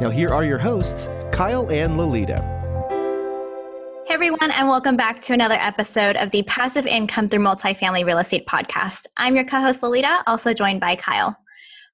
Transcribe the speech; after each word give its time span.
Now, 0.00 0.10
here 0.10 0.30
are 0.30 0.44
your 0.44 0.58
hosts, 0.58 1.08
Kyle 1.30 1.70
and 1.70 1.96
Lolita. 1.96 2.42
Hey 4.06 4.14
everyone, 4.14 4.50
and 4.50 4.68
welcome 4.68 4.96
back 4.96 5.22
to 5.22 5.32
another 5.32 5.54
episode 5.54 6.16
of 6.16 6.32
the 6.32 6.42
Passive 6.42 6.84
Income 6.84 7.28
Through 7.28 7.44
Multifamily 7.44 8.04
Real 8.04 8.18
Estate 8.18 8.44
Podcast. 8.44 9.06
I'm 9.16 9.36
your 9.36 9.44
co 9.44 9.60
host, 9.60 9.84
Lolita, 9.84 10.24
also 10.26 10.52
joined 10.52 10.80
by 10.80 10.96
Kyle. 10.96 11.36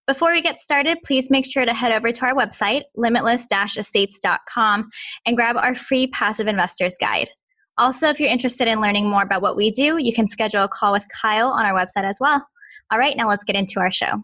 Before 0.06 0.32
we 0.32 0.40
get 0.40 0.60
started, 0.60 0.96
please 1.04 1.30
make 1.30 1.44
sure 1.44 1.66
to 1.66 1.74
head 1.74 1.92
over 1.92 2.10
to 2.10 2.24
our 2.24 2.34
website, 2.34 2.84
limitless 2.96 3.46
estates.com, 3.52 4.88
and 5.26 5.36
grab 5.36 5.58
our 5.58 5.74
free 5.74 6.06
Passive 6.06 6.46
Investors 6.46 6.96
Guide. 6.98 7.28
Also, 7.76 8.08
if 8.08 8.18
you're 8.18 8.30
interested 8.30 8.66
in 8.66 8.80
learning 8.80 9.10
more 9.10 9.22
about 9.22 9.42
what 9.42 9.56
we 9.56 9.70
do, 9.70 9.98
you 9.98 10.14
can 10.14 10.26
schedule 10.26 10.64
a 10.64 10.68
call 10.68 10.92
with 10.92 11.06
Kyle 11.20 11.48
on 11.48 11.66
our 11.66 11.74
website 11.74 12.04
as 12.04 12.16
well. 12.18 12.46
All 12.90 12.98
right, 12.98 13.16
now 13.16 13.28
let's 13.28 13.44
get 13.44 13.56
into 13.56 13.78
our 13.78 13.90
show. 13.90 14.22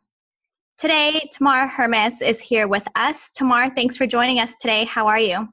Today, 0.78 1.26
Tamar 1.32 1.66
Hermes 1.68 2.20
is 2.20 2.38
here 2.38 2.68
with 2.68 2.86
us. 2.94 3.30
Tamar, 3.30 3.70
thanks 3.70 3.96
for 3.96 4.06
joining 4.06 4.40
us 4.40 4.54
today. 4.60 4.84
How 4.84 5.06
are 5.06 5.18
you? 5.18 5.48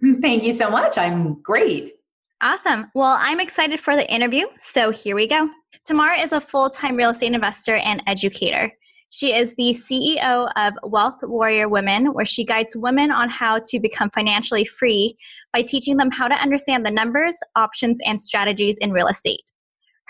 Thank 0.22 0.44
you 0.44 0.54
so 0.54 0.70
much. 0.70 0.96
I'm 0.96 1.42
great. 1.42 1.96
Awesome. 2.40 2.90
Well, 2.94 3.18
I'm 3.20 3.38
excited 3.38 3.80
for 3.80 3.94
the 3.94 4.10
interview, 4.10 4.46
so 4.58 4.90
here 4.90 5.14
we 5.14 5.26
go. 5.26 5.50
Tamar 5.84 6.14
is 6.14 6.32
a 6.32 6.40
full 6.40 6.70
time 6.70 6.96
real 6.96 7.10
estate 7.10 7.34
investor 7.34 7.76
and 7.76 8.02
educator. 8.06 8.72
She 9.10 9.34
is 9.34 9.54
the 9.56 9.74
CEO 9.74 10.50
of 10.56 10.72
Wealth 10.82 11.18
Warrior 11.22 11.68
Women, 11.68 12.14
where 12.14 12.24
she 12.24 12.42
guides 12.42 12.74
women 12.74 13.10
on 13.10 13.28
how 13.28 13.60
to 13.66 13.78
become 13.78 14.08
financially 14.08 14.64
free 14.64 15.18
by 15.52 15.60
teaching 15.60 15.98
them 15.98 16.10
how 16.10 16.28
to 16.28 16.34
understand 16.34 16.86
the 16.86 16.90
numbers, 16.90 17.36
options, 17.56 18.00
and 18.06 18.22
strategies 18.22 18.78
in 18.78 18.90
real 18.90 19.08
estate. 19.08 19.42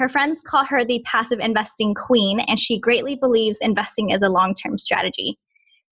Her 0.03 0.08
friends 0.08 0.41
call 0.41 0.64
her 0.64 0.84
the 0.84 1.00
passive 1.05 1.39
investing 1.39 1.95
queen, 1.95 2.41
and 2.41 2.58
she 2.58 2.77
greatly 2.77 3.14
believes 3.14 3.58
investing 3.61 4.11
is 4.11 4.20
a 4.20 4.28
long 4.28 4.53
term 4.53 4.77
strategy. 4.77 5.39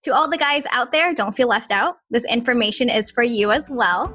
To 0.03 0.13
all 0.13 0.29
the 0.29 0.37
guys 0.37 0.65
out 0.73 0.91
there, 0.91 1.15
don't 1.15 1.31
feel 1.31 1.47
left 1.47 1.71
out. 1.71 1.99
This 2.11 2.25
information 2.25 2.89
is 2.89 3.09
for 3.13 3.23
you 3.23 3.53
as 3.53 3.71
well. 3.71 4.13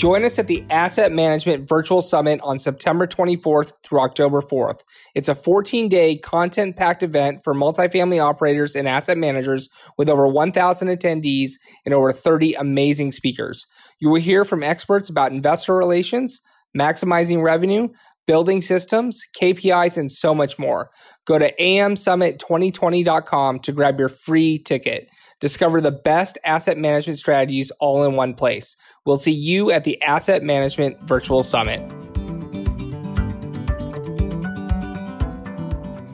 Join 0.00 0.24
us 0.24 0.38
at 0.38 0.46
the 0.46 0.64
Asset 0.70 1.12
Management 1.12 1.68
Virtual 1.68 2.00
Summit 2.00 2.40
on 2.42 2.58
September 2.58 3.06
24th 3.06 3.74
through 3.84 4.00
October 4.00 4.40
4th. 4.40 4.80
It's 5.14 5.28
a 5.28 5.34
14 5.34 5.90
day 5.90 6.16
content 6.16 6.74
packed 6.74 7.02
event 7.02 7.42
for 7.44 7.52
multifamily 7.54 8.18
operators 8.18 8.74
and 8.74 8.88
asset 8.88 9.18
managers 9.18 9.68
with 9.98 10.08
over 10.08 10.26
1,000 10.26 10.88
attendees 10.88 11.50
and 11.84 11.92
over 11.92 12.14
30 12.14 12.54
amazing 12.54 13.12
speakers. 13.12 13.66
You 13.98 14.08
will 14.08 14.22
hear 14.22 14.46
from 14.46 14.62
experts 14.62 15.10
about 15.10 15.32
investor 15.32 15.76
relations, 15.76 16.40
maximizing 16.74 17.42
revenue, 17.42 17.88
building 18.26 18.62
systems, 18.62 19.22
KPIs, 19.40 19.96
and 19.96 20.10
so 20.10 20.34
much 20.34 20.58
more. 20.58 20.90
Go 21.26 21.38
to 21.38 21.54
amsummit2020.com 21.56 23.60
to 23.60 23.72
grab 23.72 23.98
your 23.98 24.08
free 24.08 24.58
ticket. 24.58 25.08
Discover 25.40 25.80
the 25.80 25.92
best 25.92 26.36
asset 26.44 26.76
management 26.76 27.18
strategies 27.18 27.70
all 27.80 28.04
in 28.04 28.14
one 28.14 28.34
place. 28.34 28.76
We'll 29.06 29.16
see 29.16 29.32
you 29.32 29.70
at 29.70 29.84
the 29.84 30.00
Asset 30.02 30.42
Management 30.42 31.00
Virtual 31.02 31.42
Summit. 31.42 32.09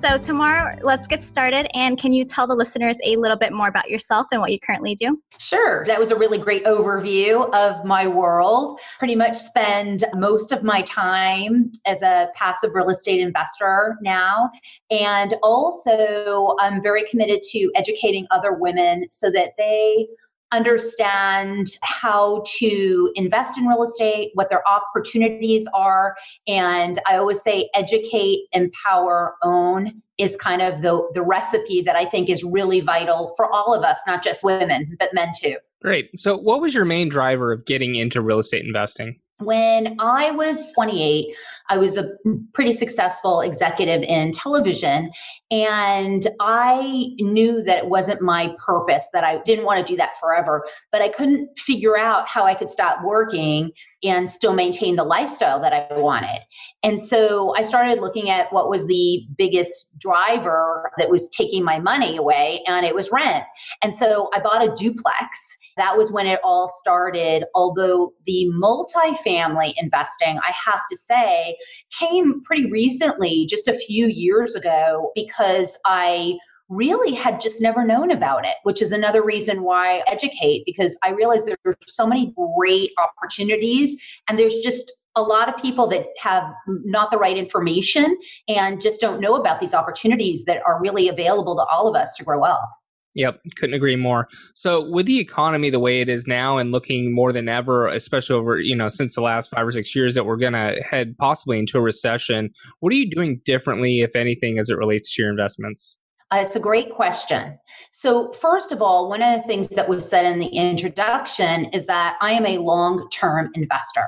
So, 0.07 0.19
Tamar, 0.19 0.79
let's 0.83 1.09
get 1.09 1.21
started. 1.21 1.67
And 1.75 1.99
can 1.99 2.13
you 2.13 2.25
tell 2.25 2.47
the 2.47 2.55
listeners 2.55 2.97
a 3.05 3.17
little 3.17 3.37
bit 3.37 3.53
more 3.53 3.67
about 3.67 3.91
yourself 3.91 4.29
and 4.31 4.41
what 4.41 4.53
you 4.53 4.61
currently 4.61 4.95
do? 4.95 5.21
Sure. 5.39 5.85
That 5.87 5.99
was 5.99 6.13
a 6.13 6.17
really 6.17 6.39
great 6.39 6.65
overview 6.65 7.53
of 7.53 7.85
my 7.85 8.07
world. 8.07 8.79
Pretty 9.01 9.17
much 9.17 9.37
spend 9.37 10.05
most 10.15 10.53
of 10.53 10.63
my 10.63 10.83
time 10.83 11.73
as 11.87 12.03
a 12.03 12.29
passive 12.37 12.71
real 12.73 12.89
estate 12.89 13.19
investor 13.19 13.99
now. 14.01 14.49
And 14.93 15.35
also, 15.43 16.55
I'm 16.61 16.81
very 16.81 17.05
committed 17.09 17.43
to 17.51 17.73
educating 17.75 18.29
other 18.31 18.53
women 18.53 19.09
so 19.11 19.29
that 19.33 19.55
they 19.59 20.07
understand 20.53 21.77
how 21.83 22.45
to 22.59 23.11
invest 23.15 23.59
in 23.59 23.67
real 23.67 23.83
estate, 23.83 24.31
what 24.35 24.49
their 24.51 24.63
opportunities 24.69 25.67
are. 25.75 26.17
And 26.47 27.01
I 27.07 27.17
always 27.17 27.43
say 27.43 27.69
educate, 27.75 28.47
empower, 28.53 29.37
own 29.43 30.03
is 30.19 30.37
kind 30.37 30.63
of 30.63 30.83
the, 30.83 31.07
the 31.13 31.23
recipe 31.23 31.83
that 31.83 31.97
I 31.97 32.07
think 32.07 32.31
is 32.31 32.43
really 32.43 32.81
vital 32.81 33.35
for 33.37 33.53
all 33.53 33.75
of 33.75 33.85
us, 33.85 34.01
not 34.07 34.23
just 34.23 34.43
women, 34.45 34.97
but 34.99 35.13
men 35.13 35.31
too. 35.39 35.57
Great. 35.83 36.19
So, 36.19 36.37
what 36.37 36.61
was 36.61 36.75
your 36.75 36.85
main 36.85 37.09
driver 37.09 37.53
of 37.53 37.67
getting 37.67 37.97
into 37.97 38.21
real 38.21 38.39
estate 38.39 38.65
investing? 38.65 39.21
When 39.39 39.97
I 40.01 40.31
was 40.31 40.73
28, 40.73 41.37
I 41.69 41.77
was 41.77 41.99
a 41.99 42.13
pretty 42.55 42.73
successful 42.73 43.43
executive 43.43 44.03
in 44.03 44.33
television, 44.33 45.11
and 45.51 46.27
I 46.41 47.11
knew 47.19 47.63
that 47.63 47.77
it 47.77 47.87
wasn't 47.87 48.23
my 48.23 48.55
purpose, 48.59 49.09
that 49.13 49.25
I 49.25 49.39
didn't 49.43 49.67
want 49.67 49.87
to 49.87 49.93
do 49.93 49.97
that 49.99 50.19
forever, 50.19 50.67
but 50.91 51.03
I 51.03 51.11
couldn't 51.11 51.59
figure 51.59 51.99
out 51.99 52.27
how 52.27 52.45
I 52.45 52.55
could 52.55 52.71
stop 52.71 53.05
working 53.05 53.73
and 54.05 54.31
still 54.31 54.53
maintain 54.53 54.97
the 54.97 55.05
lifestyle 55.05 55.61
that 55.61 55.73
I 55.73 55.99
wanted. 55.99 56.41
And 56.83 57.01
so 57.01 57.55
I 57.57 57.63
started 57.63 58.01
looking 58.01 58.31
at 58.31 58.53
what 58.53 58.69
was 58.69 58.87
the 58.87 59.27
biggest 59.39 59.99
driver 59.99 60.91
that 60.99 61.11
was 61.11 61.29
taking 61.31 61.65
my 61.65 61.79
money 61.79 62.17
away, 62.17 62.63
and 62.67 62.85
it 62.85 62.95
was 62.95 63.11
rent. 63.11 63.45
And 63.83 63.93
so 63.95 64.31
I 64.35 64.41
bought 64.41 64.67
a 64.67 64.75
duplex. 64.75 65.57
That 65.77 65.97
was 65.97 66.11
when 66.11 66.27
it 66.27 66.41
all 66.43 66.69
started. 66.69 67.45
Although 67.55 68.13
the 68.25 68.51
multifamily 68.55 69.75
investing, 69.77 70.39
I 70.39 70.53
have 70.53 70.83
to 70.91 70.97
say, 70.97 71.57
came 71.99 72.43
pretty 72.45 72.71
recently, 72.71 73.47
just 73.47 73.69
a 73.69 73.75
few 73.75 74.07
years 74.07 74.55
ago, 74.55 75.11
because 75.15 75.77
I 75.85 76.37
really 76.69 77.15
had 77.15 77.41
just 77.41 77.61
never 77.61 77.85
known 77.85 78.11
about 78.11 78.45
it, 78.45 78.57
which 78.65 78.83
is 78.83 78.93
another 78.93 79.23
reason 79.25 79.63
why 79.63 79.99
I 79.99 80.03
educate 80.07 80.65
because 80.67 80.99
I 81.03 81.11
realize 81.11 81.45
there 81.45 81.57
are 81.65 81.77
so 81.87 82.07
many 82.07 82.35
great 82.57 82.91
opportunities 82.99 83.97
and 84.29 84.39
there's 84.39 84.57
just 84.63 84.93
a 85.17 85.23
lot 85.23 85.49
of 85.49 85.57
people 85.61 85.87
that 85.89 86.07
have 86.19 86.45
not 86.67 87.11
the 87.11 87.17
right 87.17 87.39
information 87.39 88.17
and 88.49 88.81
just 88.81 89.01
don't 89.01 89.21
know 89.21 89.35
about 89.35 89.61
these 89.61 89.73
opportunities 89.73 90.45
that 90.45 90.61
are 90.67 90.81
really 90.81 91.09
available 91.09 91.57
to 91.57 91.65
all 91.65 91.89
of 91.89 91.97
us 91.97 92.15
to 92.17 92.25
grow 92.25 92.41
wealth. 92.41 92.69
Yep, 93.15 93.41
couldn't 93.57 93.75
agree 93.75 93.97
more. 93.97 94.29
So, 94.55 94.91
with 94.91 95.07
the 95.07 95.19
economy 95.19 95.71
the 95.71 95.81
way 95.81 96.03
it 96.03 96.11
is 96.11 96.27
now 96.27 96.59
and 96.59 96.71
looking 96.71 97.15
more 97.15 97.33
than 97.33 97.49
ever, 97.49 97.89
especially 97.89 98.37
over, 98.37 98.61
you 98.61 98.77
know, 98.77 98.91
since 98.91 99.15
the 99.15 99.23
last 99.23 99.49
5 99.49 99.67
or 99.67 99.71
6 99.71 99.97
years 99.97 100.15
that 100.15 100.27
we're 100.27 100.37
going 100.37 100.53
to 100.53 100.83
head 100.89 101.17
possibly 101.19 101.59
into 101.59 101.79
a 101.79 101.81
recession, 101.81 102.51
what 102.81 102.93
are 102.93 102.97
you 102.97 103.09
doing 103.09 103.41
differently 103.47 104.01
if 104.01 104.15
anything 104.15 104.59
as 104.59 104.69
it 104.69 104.77
relates 104.77 105.15
to 105.15 105.23
your 105.23 105.31
investments? 105.31 105.97
Uh, 106.33 106.39
it's 106.39 106.57
a 106.57 106.61
great 106.61 106.93
question. 106.93 107.59
So, 107.93 108.33
first 108.33 108.73
of 108.73 108.83
all, 108.83 109.09
one 109.09 109.23
of 109.23 109.41
the 109.41 109.47
things 109.47 109.69
that 109.69 109.89
was 109.89 110.09
said 110.09 110.25
in 110.25 110.41
the 110.41 110.49
introduction 110.49 111.67
is 111.67 111.87
that 111.87 112.17
I 112.21 112.33
am 112.33 112.47
a 112.47 112.59
long 112.59 113.09
term 113.11 113.51
investor. 113.55 114.07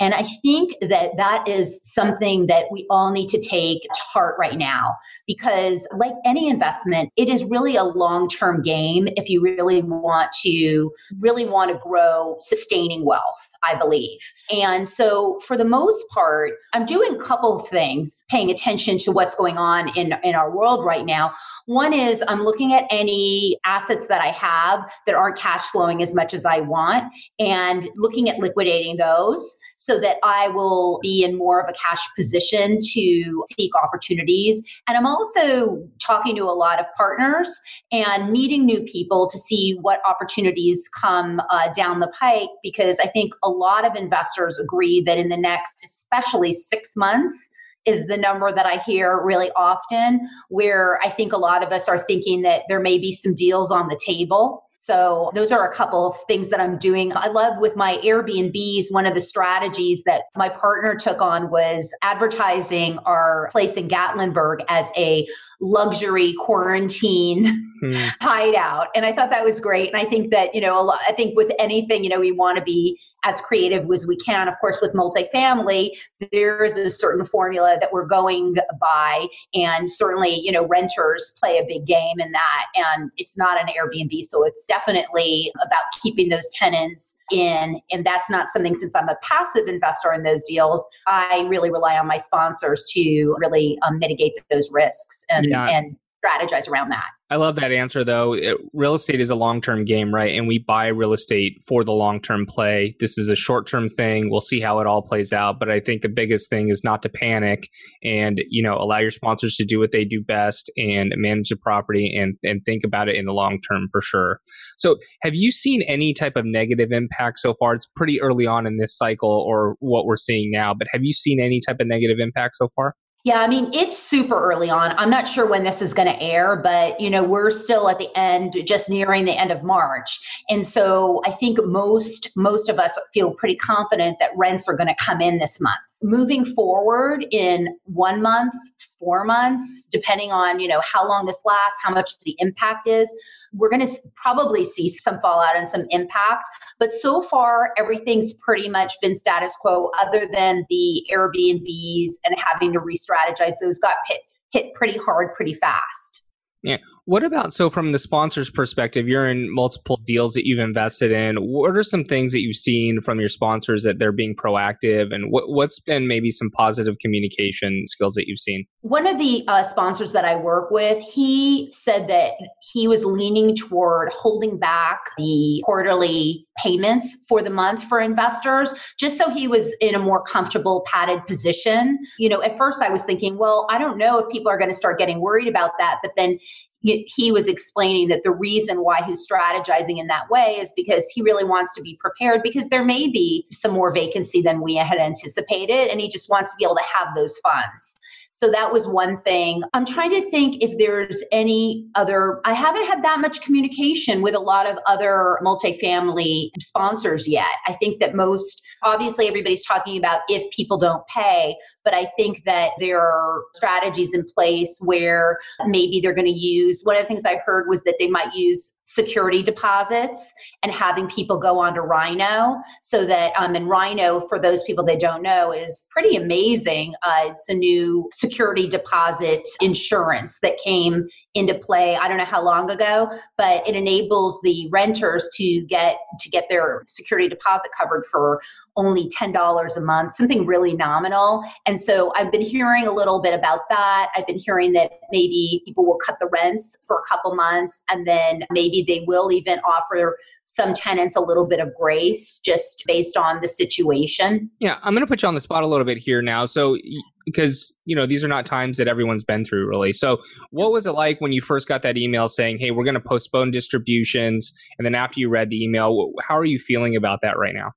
And 0.00 0.14
I 0.14 0.24
think 0.42 0.74
that 0.80 1.16
that 1.16 1.46
is 1.48 1.80
something 1.84 2.46
that 2.46 2.66
we 2.70 2.86
all 2.90 3.10
need 3.10 3.28
to 3.28 3.40
take 3.40 3.82
to 3.82 4.00
heart 4.12 4.36
right 4.38 4.56
now 4.56 4.94
because, 5.26 5.86
like 5.96 6.14
any 6.24 6.48
investment, 6.48 7.10
it 7.16 7.28
is 7.28 7.44
really 7.44 7.76
a 7.76 7.84
long 7.84 8.28
term 8.28 8.62
game 8.62 9.08
if 9.16 9.28
you 9.28 9.40
really 9.40 9.82
want 9.82 10.30
to 10.42 10.92
really 11.20 11.46
want 11.46 11.70
to 11.70 11.78
grow 11.78 12.36
sustaining 12.40 13.04
wealth, 13.04 13.50
I 13.62 13.74
believe. 13.76 14.18
And 14.50 14.86
so, 14.86 15.38
for 15.46 15.56
the 15.56 15.64
most 15.64 16.04
part, 16.08 16.52
I'm 16.72 16.86
doing 16.86 17.14
a 17.14 17.18
couple 17.18 17.58
of 17.58 17.68
things, 17.68 18.24
paying 18.28 18.50
attention 18.50 18.98
to 18.98 19.12
what's 19.12 19.34
going 19.34 19.58
on 19.58 19.88
in, 19.96 20.14
in 20.22 20.34
our 20.34 20.54
world 20.54 20.84
right 20.84 21.04
now. 21.04 21.32
One 21.66 21.92
is 21.92 22.22
I'm 22.28 22.42
looking 22.42 22.74
at 22.74 22.84
any 22.90 23.58
assets 23.64 24.06
that 24.06 24.20
I 24.20 24.28
have 24.28 24.90
that 25.06 25.14
aren't 25.14 25.38
cash 25.38 25.62
flowing 25.66 26.02
as 26.02 26.14
much 26.14 26.34
as 26.34 26.44
I 26.44 26.60
want 26.60 27.12
and 27.38 27.88
looking 27.96 28.28
at 28.28 28.38
liquidating 28.38 28.96
those 28.96 29.56
so 29.76 29.98
that 30.00 30.16
I 30.22 30.48
will 30.48 30.98
be 31.02 31.24
in 31.24 31.36
more 31.36 31.60
of 31.60 31.68
a 31.68 31.72
cash 31.72 32.02
position 32.16 32.78
to 32.80 33.44
seek 33.56 33.70
opportunities. 33.82 34.62
And 34.88 34.96
I'm 34.96 35.06
also 35.06 35.86
talking 36.00 36.36
to 36.36 36.44
a 36.44 36.54
lot 36.54 36.80
of 36.80 36.86
partners 36.96 37.60
and 37.92 38.30
meeting 38.30 38.64
new 38.64 38.82
people 38.82 39.28
to 39.28 39.38
see 39.38 39.78
what 39.80 40.00
opportunities 40.08 40.88
come 40.88 41.40
uh, 41.50 41.72
down 41.72 42.00
the 42.00 42.12
pike 42.18 42.48
because 42.62 42.98
I 42.98 43.08
think 43.08 43.34
a 43.42 43.50
lot 43.50 43.86
of 43.86 43.96
investors 43.96 44.58
agree 44.58 45.02
that 45.02 45.18
in 45.18 45.28
the 45.28 45.36
next, 45.36 45.82
especially 45.84 46.52
six 46.52 46.90
months, 46.96 47.50
is 47.84 48.06
the 48.06 48.16
number 48.16 48.52
that 48.52 48.66
I 48.66 48.78
hear 48.78 49.20
really 49.22 49.50
often, 49.56 50.28
where 50.48 50.98
I 51.02 51.10
think 51.10 51.32
a 51.32 51.38
lot 51.38 51.62
of 51.62 51.70
us 51.70 51.88
are 51.88 51.98
thinking 51.98 52.42
that 52.42 52.62
there 52.68 52.80
may 52.80 52.98
be 52.98 53.12
some 53.12 53.34
deals 53.34 53.70
on 53.70 53.88
the 53.88 54.00
table. 54.04 54.63
So 54.84 55.30
those 55.32 55.50
are 55.50 55.66
a 55.66 55.72
couple 55.72 56.06
of 56.06 56.16
things 56.26 56.50
that 56.50 56.60
I'm 56.60 56.76
doing. 56.76 57.10
I 57.16 57.28
love 57.28 57.56
with 57.56 57.74
my 57.74 57.96
Airbnbs, 58.04 58.92
one 58.92 59.06
of 59.06 59.14
the 59.14 59.20
strategies 59.20 60.02
that 60.04 60.24
my 60.36 60.50
partner 60.50 60.94
took 60.94 61.22
on 61.22 61.48
was 61.48 61.90
advertising 62.02 62.98
our 63.06 63.48
place 63.50 63.76
in 63.76 63.88
Gatlinburg 63.88 64.62
as 64.68 64.90
a 64.94 65.26
luxury 65.64 66.34
quarantine 66.34 67.72
hmm. 67.80 67.92
hideout. 68.20 68.88
And 68.94 69.04
I 69.04 69.12
thought 69.12 69.30
that 69.30 69.44
was 69.44 69.60
great. 69.60 69.88
And 69.88 69.96
I 69.96 70.04
think 70.04 70.30
that, 70.30 70.54
you 70.54 70.60
know, 70.60 70.80
a 70.80 70.82
lot, 70.82 71.00
I 71.08 71.12
think 71.12 71.36
with 71.36 71.50
anything, 71.58 72.04
you 72.04 72.10
know, 72.10 72.20
we 72.20 72.32
want 72.32 72.58
to 72.58 72.64
be 72.64 72.98
as 73.24 73.40
creative 73.40 73.90
as 73.90 74.06
we 74.06 74.16
can. 74.16 74.48
Of 74.48 74.54
course, 74.60 74.80
with 74.82 74.92
multifamily, 74.92 75.90
there 76.30 76.62
is 76.62 76.76
a 76.76 76.90
certain 76.90 77.24
formula 77.24 77.78
that 77.80 77.90
we're 77.90 78.06
going 78.06 78.56
by. 78.78 79.26
And 79.54 79.90
certainly, 79.90 80.40
you 80.40 80.52
know, 80.52 80.66
renters 80.66 81.32
play 81.40 81.58
a 81.58 81.64
big 81.66 81.86
game 81.86 82.20
in 82.20 82.32
that. 82.32 82.66
And 82.74 83.10
it's 83.16 83.36
not 83.36 83.58
an 83.58 83.68
Airbnb. 83.68 84.24
So 84.24 84.44
it's 84.44 84.66
definitely 84.66 85.50
about 85.56 85.84
keeping 86.02 86.28
those 86.28 86.48
tenants 86.54 87.16
in. 87.30 87.80
And 87.90 88.04
that's 88.04 88.28
not 88.28 88.48
something, 88.48 88.74
since 88.74 88.94
I'm 88.94 89.08
a 89.08 89.16
passive 89.22 89.66
investor 89.66 90.12
in 90.12 90.22
those 90.22 90.44
deals, 90.44 90.86
I 91.06 91.46
really 91.48 91.70
rely 91.70 91.98
on 91.98 92.06
my 92.06 92.18
sponsors 92.18 92.86
to 92.92 93.34
really 93.38 93.78
um, 93.86 93.98
mitigate 93.98 94.34
those 94.50 94.70
risks. 94.70 95.24
And 95.30 95.53
yeah. 95.54 95.78
and 95.78 95.96
strategize 96.24 96.68
around 96.68 96.90
that. 96.90 97.04
I 97.30 97.36
love 97.36 97.56
that 97.56 97.72
answer 97.72 98.04
though. 98.04 98.34
It, 98.34 98.58
real 98.72 98.94
estate 98.94 99.18
is 99.18 99.30
a 99.30 99.34
long 99.34 99.60
term 99.60 99.84
game, 99.84 100.14
right? 100.14 100.36
And 100.36 100.46
we 100.46 100.58
buy 100.58 100.88
real 100.88 101.12
estate 101.12 101.58
for 101.66 101.82
the 101.82 101.92
long 101.92 102.20
term 102.20 102.46
play. 102.46 102.94
This 103.00 103.18
is 103.18 103.28
a 103.28 103.34
short 103.34 103.66
term 103.66 103.88
thing. 103.88 104.30
We'll 104.30 104.40
see 104.40 104.60
how 104.60 104.78
it 104.78 104.86
all 104.86 105.02
plays 105.02 105.32
out. 105.32 105.58
But 105.58 105.70
I 105.70 105.80
think 105.80 106.02
the 106.02 106.08
biggest 106.08 106.50
thing 106.50 106.68
is 106.68 106.82
not 106.84 107.02
to 107.02 107.08
panic 107.08 107.66
and, 108.02 108.40
you 108.50 108.62
know, 108.62 108.76
allow 108.76 108.98
your 108.98 109.10
sponsors 109.10 109.56
to 109.56 109.64
do 109.64 109.78
what 109.78 109.90
they 109.90 110.04
do 110.04 110.22
best 110.22 110.70
and 110.76 111.12
manage 111.16 111.48
the 111.48 111.56
property 111.56 112.14
and, 112.14 112.36
and 112.42 112.60
think 112.64 112.82
about 112.84 113.08
it 113.08 113.16
in 113.16 113.24
the 113.24 113.32
long 113.32 113.58
term 113.68 113.88
for 113.90 114.00
sure. 114.00 114.38
So 114.76 114.96
have 115.22 115.34
you 115.34 115.50
seen 115.50 115.82
any 115.88 116.12
type 116.12 116.36
of 116.36 116.44
negative 116.44 116.92
impact 116.92 117.38
so 117.38 117.54
far? 117.58 117.72
It's 117.72 117.90
pretty 117.96 118.20
early 118.20 118.46
on 118.46 118.66
in 118.66 118.74
this 118.78 118.96
cycle 118.96 119.30
or 119.30 119.76
what 119.80 120.04
we're 120.04 120.16
seeing 120.16 120.50
now, 120.50 120.74
but 120.74 120.88
have 120.92 121.02
you 121.02 121.12
seen 121.12 121.40
any 121.40 121.60
type 121.66 121.76
of 121.80 121.86
negative 121.86 122.18
impact 122.20 122.56
so 122.56 122.68
far? 122.76 122.94
Yeah, 123.24 123.40
I 123.40 123.48
mean, 123.48 123.72
it's 123.72 123.98
super 123.98 124.38
early 124.38 124.68
on. 124.68 124.90
I'm 124.98 125.08
not 125.08 125.26
sure 125.26 125.46
when 125.46 125.64
this 125.64 125.80
is 125.80 125.94
going 125.94 126.08
to 126.08 126.22
air, 126.22 126.56
but 126.56 127.00
you 127.00 127.08
know, 127.08 127.24
we're 127.24 127.50
still 127.50 127.88
at 127.88 127.98
the 127.98 128.14
end, 128.14 128.54
just 128.66 128.90
nearing 128.90 129.24
the 129.24 129.32
end 129.32 129.50
of 129.50 129.62
March. 129.62 130.42
And 130.50 130.66
so 130.66 131.22
I 131.24 131.30
think 131.30 131.58
most 131.64 132.28
most 132.36 132.68
of 132.68 132.78
us 132.78 132.98
feel 133.14 133.32
pretty 133.32 133.56
confident 133.56 134.18
that 134.20 134.30
rents 134.36 134.68
are 134.68 134.76
going 134.76 134.88
to 134.88 134.96
come 135.02 135.22
in 135.22 135.38
this 135.38 135.58
month. 135.58 135.93
Moving 136.06 136.44
forward 136.44 137.24
in 137.30 137.78
1 137.84 138.20
month, 138.20 138.52
4 138.98 139.24
months, 139.24 139.88
depending 139.90 140.32
on, 140.32 140.60
you 140.60 140.68
know, 140.68 140.82
how 140.84 141.08
long 141.08 141.24
this 141.24 141.40
lasts, 141.46 141.78
how 141.82 141.90
much 141.90 142.18
the 142.20 142.36
impact 142.40 142.86
is, 142.86 143.10
we're 143.54 143.70
going 143.70 143.86
to 143.86 143.92
probably 144.14 144.66
see 144.66 144.86
some 144.86 145.18
fallout 145.18 145.56
and 145.56 145.66
some 145.66 145.86
impact. 145.88 146.44
But 146.78 146.92
so 146.92 147.22
far, 147.22 147.72
everything's 147.78 148.34
pretty 148.34 148.68
much 148.68 148.92
been 149.00 149.14
status 149.14 149.56
quo, 149.58 149.90
other 149.98 150.28
than 150.30 150.66
the 150.68 151.06
Airbnbs 151.10 152.12
and 152.26 152.36
having 152.38 152.74
to 152.74 152.80
re 152.80 152.98
strategize. 152.98 153.54
Those 153.62 153.78
got 153.78 153.94
hit, 154.06 154.20
hit 154.50 154.74
pretty 154.74 154.98
hard 154.98 155.34
pretty 155.34 155.54
fast. 155.54 156.22
Yeah. 156.62 156.76
What 157.06 157.22
about 157.22 157.52
so 157.52 157.68
from 157.68 157.90
the 157.90 157.98
sponsor's 157.98 158.48
perspective, 158.48 159.08
you're 159.08 159.28
in 159.28 159.54
multiple 159.54 160.00
deals 160.06 160.32
that 160.32 160.46
you've 160.46 160.58
invested 160.58 161.12
in. 161.12 161.36
What 161.36 161.76
are 161.76 161.82
some 161.82 162.02
things 162.02 162.32
that 162.32 162.40
you've 162.40 162.56
seen 162.56 163.02
from 163.02 163.20
your 163.20 163.28
sponsors 163.28 163.82
that 163.82 163.98
they're 163.98 164.10
being 164.10 164.34
proactive 164.34 165.14
and 165.14 165.30
what, 165.30 165.50
what's 165.50 165.78
been 165.80 166.08
maybe 166.08 166.30
some 166.30 166.50
positive 166.50 166.96
communication 167.00 167.82
skills 167.84 168.14
that 168.14 168.24
you've 168.26 168.38
seen? 168.38 168.64
One 168.80 169.06
of 169.06 169.18
the 169.18 169.44
uh, 169.48 169.64
sponsors 169.64 170.12
that 170.12 170.24
I 170.24 170.36
work 170.36 170.70
with, 170.70 170.98
he 170.98 171.70
said 171.74 172.08
that 172.08 172.32
he 172.72 172.88
was 172.88 173.04
leaning 173.04 173.54
toward 173.54 174.10
holding 174.14 174.58
back 174.58 175.00
the 175.18 175.62
quarterly 175.66 176.46
payments 176.62 177.16
for 177.28 177.42
the 177.42 177.50
month 177.50 177.84
for 177.84 178.00
investors 178.00 178.72
just 178.98 179.18
so 179.18 179.28
he 179.28 179.46
was 179.48 179.74
in 179.80 179.94
a 179.94 179.98
more 179.98 180.22
comfortable 180.22 180.86
padded 180.90 181.26
position. 181.26 181.98
You 182.18 182.30
know, 182.30 182.42
at 182.42 182.56
first 182.56 182.80
I 182.80 182.88
was 182.88 183.04
thinking, 183.04 183.36
well, 183.36 183.66
I 183.70 183.78
don't 183.78 183.98
know 183.98 184.18
if 184.18 184.30
people 184.30 184.50
are 184.50 184.58
going 184.58 184.70
to 184.70 184.76
start 184.76 184.98
getting 184.98 185.20
worried 185.20 185.48
about 185.48 185.72
that, 185.78 185.98
but 186.02 186.12
then 186.16 186.38
he 186.84 187.32
was 187.32 187.48
explaining 187.48 188.08
that 188.08 188.22
the 188.22 188.30
reason 188.30 188.82
why 188.84 189.00
he's 189.06 189.26
strategizing 189.26 189.98
in 189.98 190.06
that 190.08 190.28
way 190.28 190.58
is 190.60 190.72
because 190.76 191.08
he 191.14 191.22
really 191.22 191.44
wants 191.44 191.74
to 191.74 191.80
be 191.80 191.96
prepared 192.00 192.42
because 192.42 192.68
there 192.68 192.84
may 192.84 193.08
be 193.08 193.46
some 193.50 193.72
more 193.72 193.90
vacancy 193.90 194.42
than 194.42 194.60
we 194.60 194.74
had 194.74 194.98
anticipated 194.98 195.88
and 195.88 196.00
he 196.00 196.08
just 196.08 196.28
wants 196.28 196.50
to 196.50 196.56
be 196.58 196.64
able 196.64 196.76
to 196.76 196.82
have 196.94 197.14
those 197.14 197.38
funds 197.38 198.02
so 198.36 198.50
that 198.50 198.72
was 198.72 198.88
one 198.88 199.18
thing. 199.18 199.62
I'm 199.74 199.86
trying 199.86 200.10
to 200.10 200.28
think 200.28 200.60
if 200.60 200.76
there's 200.76 201.22
any 201.30 201.86
other, 201.94 202.40
I 202.44 202.52
haven't 202.52 202.84
had 202.84 203.02
that 203.04 203.20
much 203.20 203.40
communication 203.40 204.22
with 204.22 204.34
a 204.34 204.40
lot 204.40 204.66
of 204.66 204.76
other 204.88 205.38
multifamily 205.40 206.50
sponsors 206.60 207.28
yet. 207.28 207.46
I 207.68 207.74
think 207.74 208.00
that 208.00 208.16
most, 208.16 208.60
obviously, 208.84 209.28
everybody's 209.28 209.64
talking 209.64 209.96
about 209.98 210.20
if 210.28 210.48
people 210.50 210.78
don't 210.78 211.06
pay, 211.06 211.56
but 211.84 211.94
I 211.94 212.10
think 212.16 212.44
that 212.44 212.72
there 212.78 213.00
are 213.00 213.42
strategies 213.54 214.14
in 214.14 214.24
place 214.24 214.78
where 214.82 215.38
maybe 215.66 216.00
they're 216.00 216.14
going 216.14 216.26
to 216.26 216.32
use, 216.32 216.82
one 216.84 216.96
of 216.96 217.02
the 217.02 217.08
things 217.08 217.24
I 217.24 217.36
heard 217.44 217.68
was 217.68 217.82
that 217.84 217.96
they 217.98 218.08
might 218.08 218.34
use 218.34 218.78
security 218.84 219.42
deposits 219.42 220.32
and 220.62 220.70
having 220.70 221.08
people 221.08 221.38
go 221.38 221.58
onto 221.58 221.80
Rhino 221.80 222.60
so 222.82 223.06
that 223.06 223.32
um 223.38 223.54
and 223.54 223.68
Rhino 223.68 224.20
for 224.28 224.38
those 224.38 224.62
people 224.64 224.84
that 224.84 225.00
don't 225.00 225.22
know 225.22 225.52
is 225.52 225.88
pretty 225.90 226.16
amazing. 226.16 226.94
Uh, 227.02 227.28
it's 227.28 227.48
a 227.48 227.54
new 227.54 228.08
security 228.12 228.68
deposit 228.68 229.48
insurance 229.60 230.38
that 230.40 230.58
came 230.62 231.06
into 231.34 231.54
play 231.54 231.96
I 231.96 232.08
don't 232.08 232.18
know 232.18 232.24
how 232.24 232.44
long 232.44 232.70
ago, 232.70 233.10
but 233.38 233.66
it 233.66 233.74
enables 233.74 234.38
the 234.42 234.68
renters 234.70 235.28
to 235.36 235.62
get 235.62 235.96
to 236.20 236.28
get 236.28 236.44
their 236.50 236.82
security 236.86 237.28
deposit 237.28 237.70
covered 237.78 238.04
for 238.10 238.40
only 238.76 239.08
$10 239.08 239.76
a 239.76 239.80
month, 239.80 240.16
something 240.16 240.46
really 240.46 240.74
nominal. 240.74 241.44
And 241.66 241.78
so 241.78 242.12
I've 242.16 242.32
been 242.32 242.40
hearing 242.40 242.86
a 242.86 242.92
little 242.92 243.20
bit 243.20 243.34
about 243.34 243.60
that. 243.68 244.10
I've 244.16 244.26
been 244.26 244.38
hearing 244.38 244.72
that 244.72 244.92
maybe 245.10 245.62
people 245.64 245.86
will 245.86 245.98
cut 246.04 246.16
the 246.20 246.28
rents 246.32 246.76
for 246.82 246.98
a 246.98 247.02
couple 247.08 247.34
months 247.34 247.82
and 247.88 248.06
then 248.06 248.44
maybe 248.50 248.84
they 248.86 249.04
will 249.06 249.30
even 249.30 249.60
offer 249.60 250.16
some 250.44 250.74
tenants 250.74 251.16
a 251.16 251.20
little 251.20 251.46
bit 251.46 251.60
of 251.60 251.70
grace 251.80 252.40
just 252.44 252.82
based 252.86 253.16
on 253.16 253.40
the 253.40 253.48
situation. 253.48 254.50
Yeah, 254.58 254.78
I'm 254.82 254.92
going 254.92 255.04
to 255.04 255.06
put 255.06 255.22
you 255.22 255.28
on 255.28 255.34
the 255.34 255.40
spot 255.40 255.62
a 255.62 255.66
little 255.66 255.86
bit 255.86 255.98
here 255.98 256.20
now. 256.20 256.44
So 256.44 256.76
because 257.24 257.76
you 257.86 257.96
know 257.96 258.06
these 258.06 258.22
are 258.22 258.28
not 258.28 258.44
times 258.44 258.76
that 258.76 258.86
everyone's 258.86 259.24
been 259.24 259.44
through 259.44 259.66
really 259.66 259.94
so 259.94 260.18
what 260.50 260.70
was 260.70 260.86
it 260.86 260.92
like 260.92 261.20
when 261.22 261.32
you 261.32 261.40
first 261.40 261.66
got 261.66 261.80
that 261.80 261.96
email 261.96 262.28
saying 262.28 262.58
hey 262.58 262.70
we're 262.70 262.84
going 262.84 262.92
to 262.92 263.00
postpone 263.00 263.50
distributions 263.50 264.52
and 264.78 264.84
then 264.84 264.94
after 264.94 265.18
you 265.20 265.30
read 265.30 265.48
the 265.48 265.64
email 265.64 266.12
how 266.28 266.36
are 266.36 266.44
you 266.44 266.58
feeling 266.58 266.94
about 266.96 267.20
that 267.22 267.38
right 267.38 267.54
now 267.54 267.72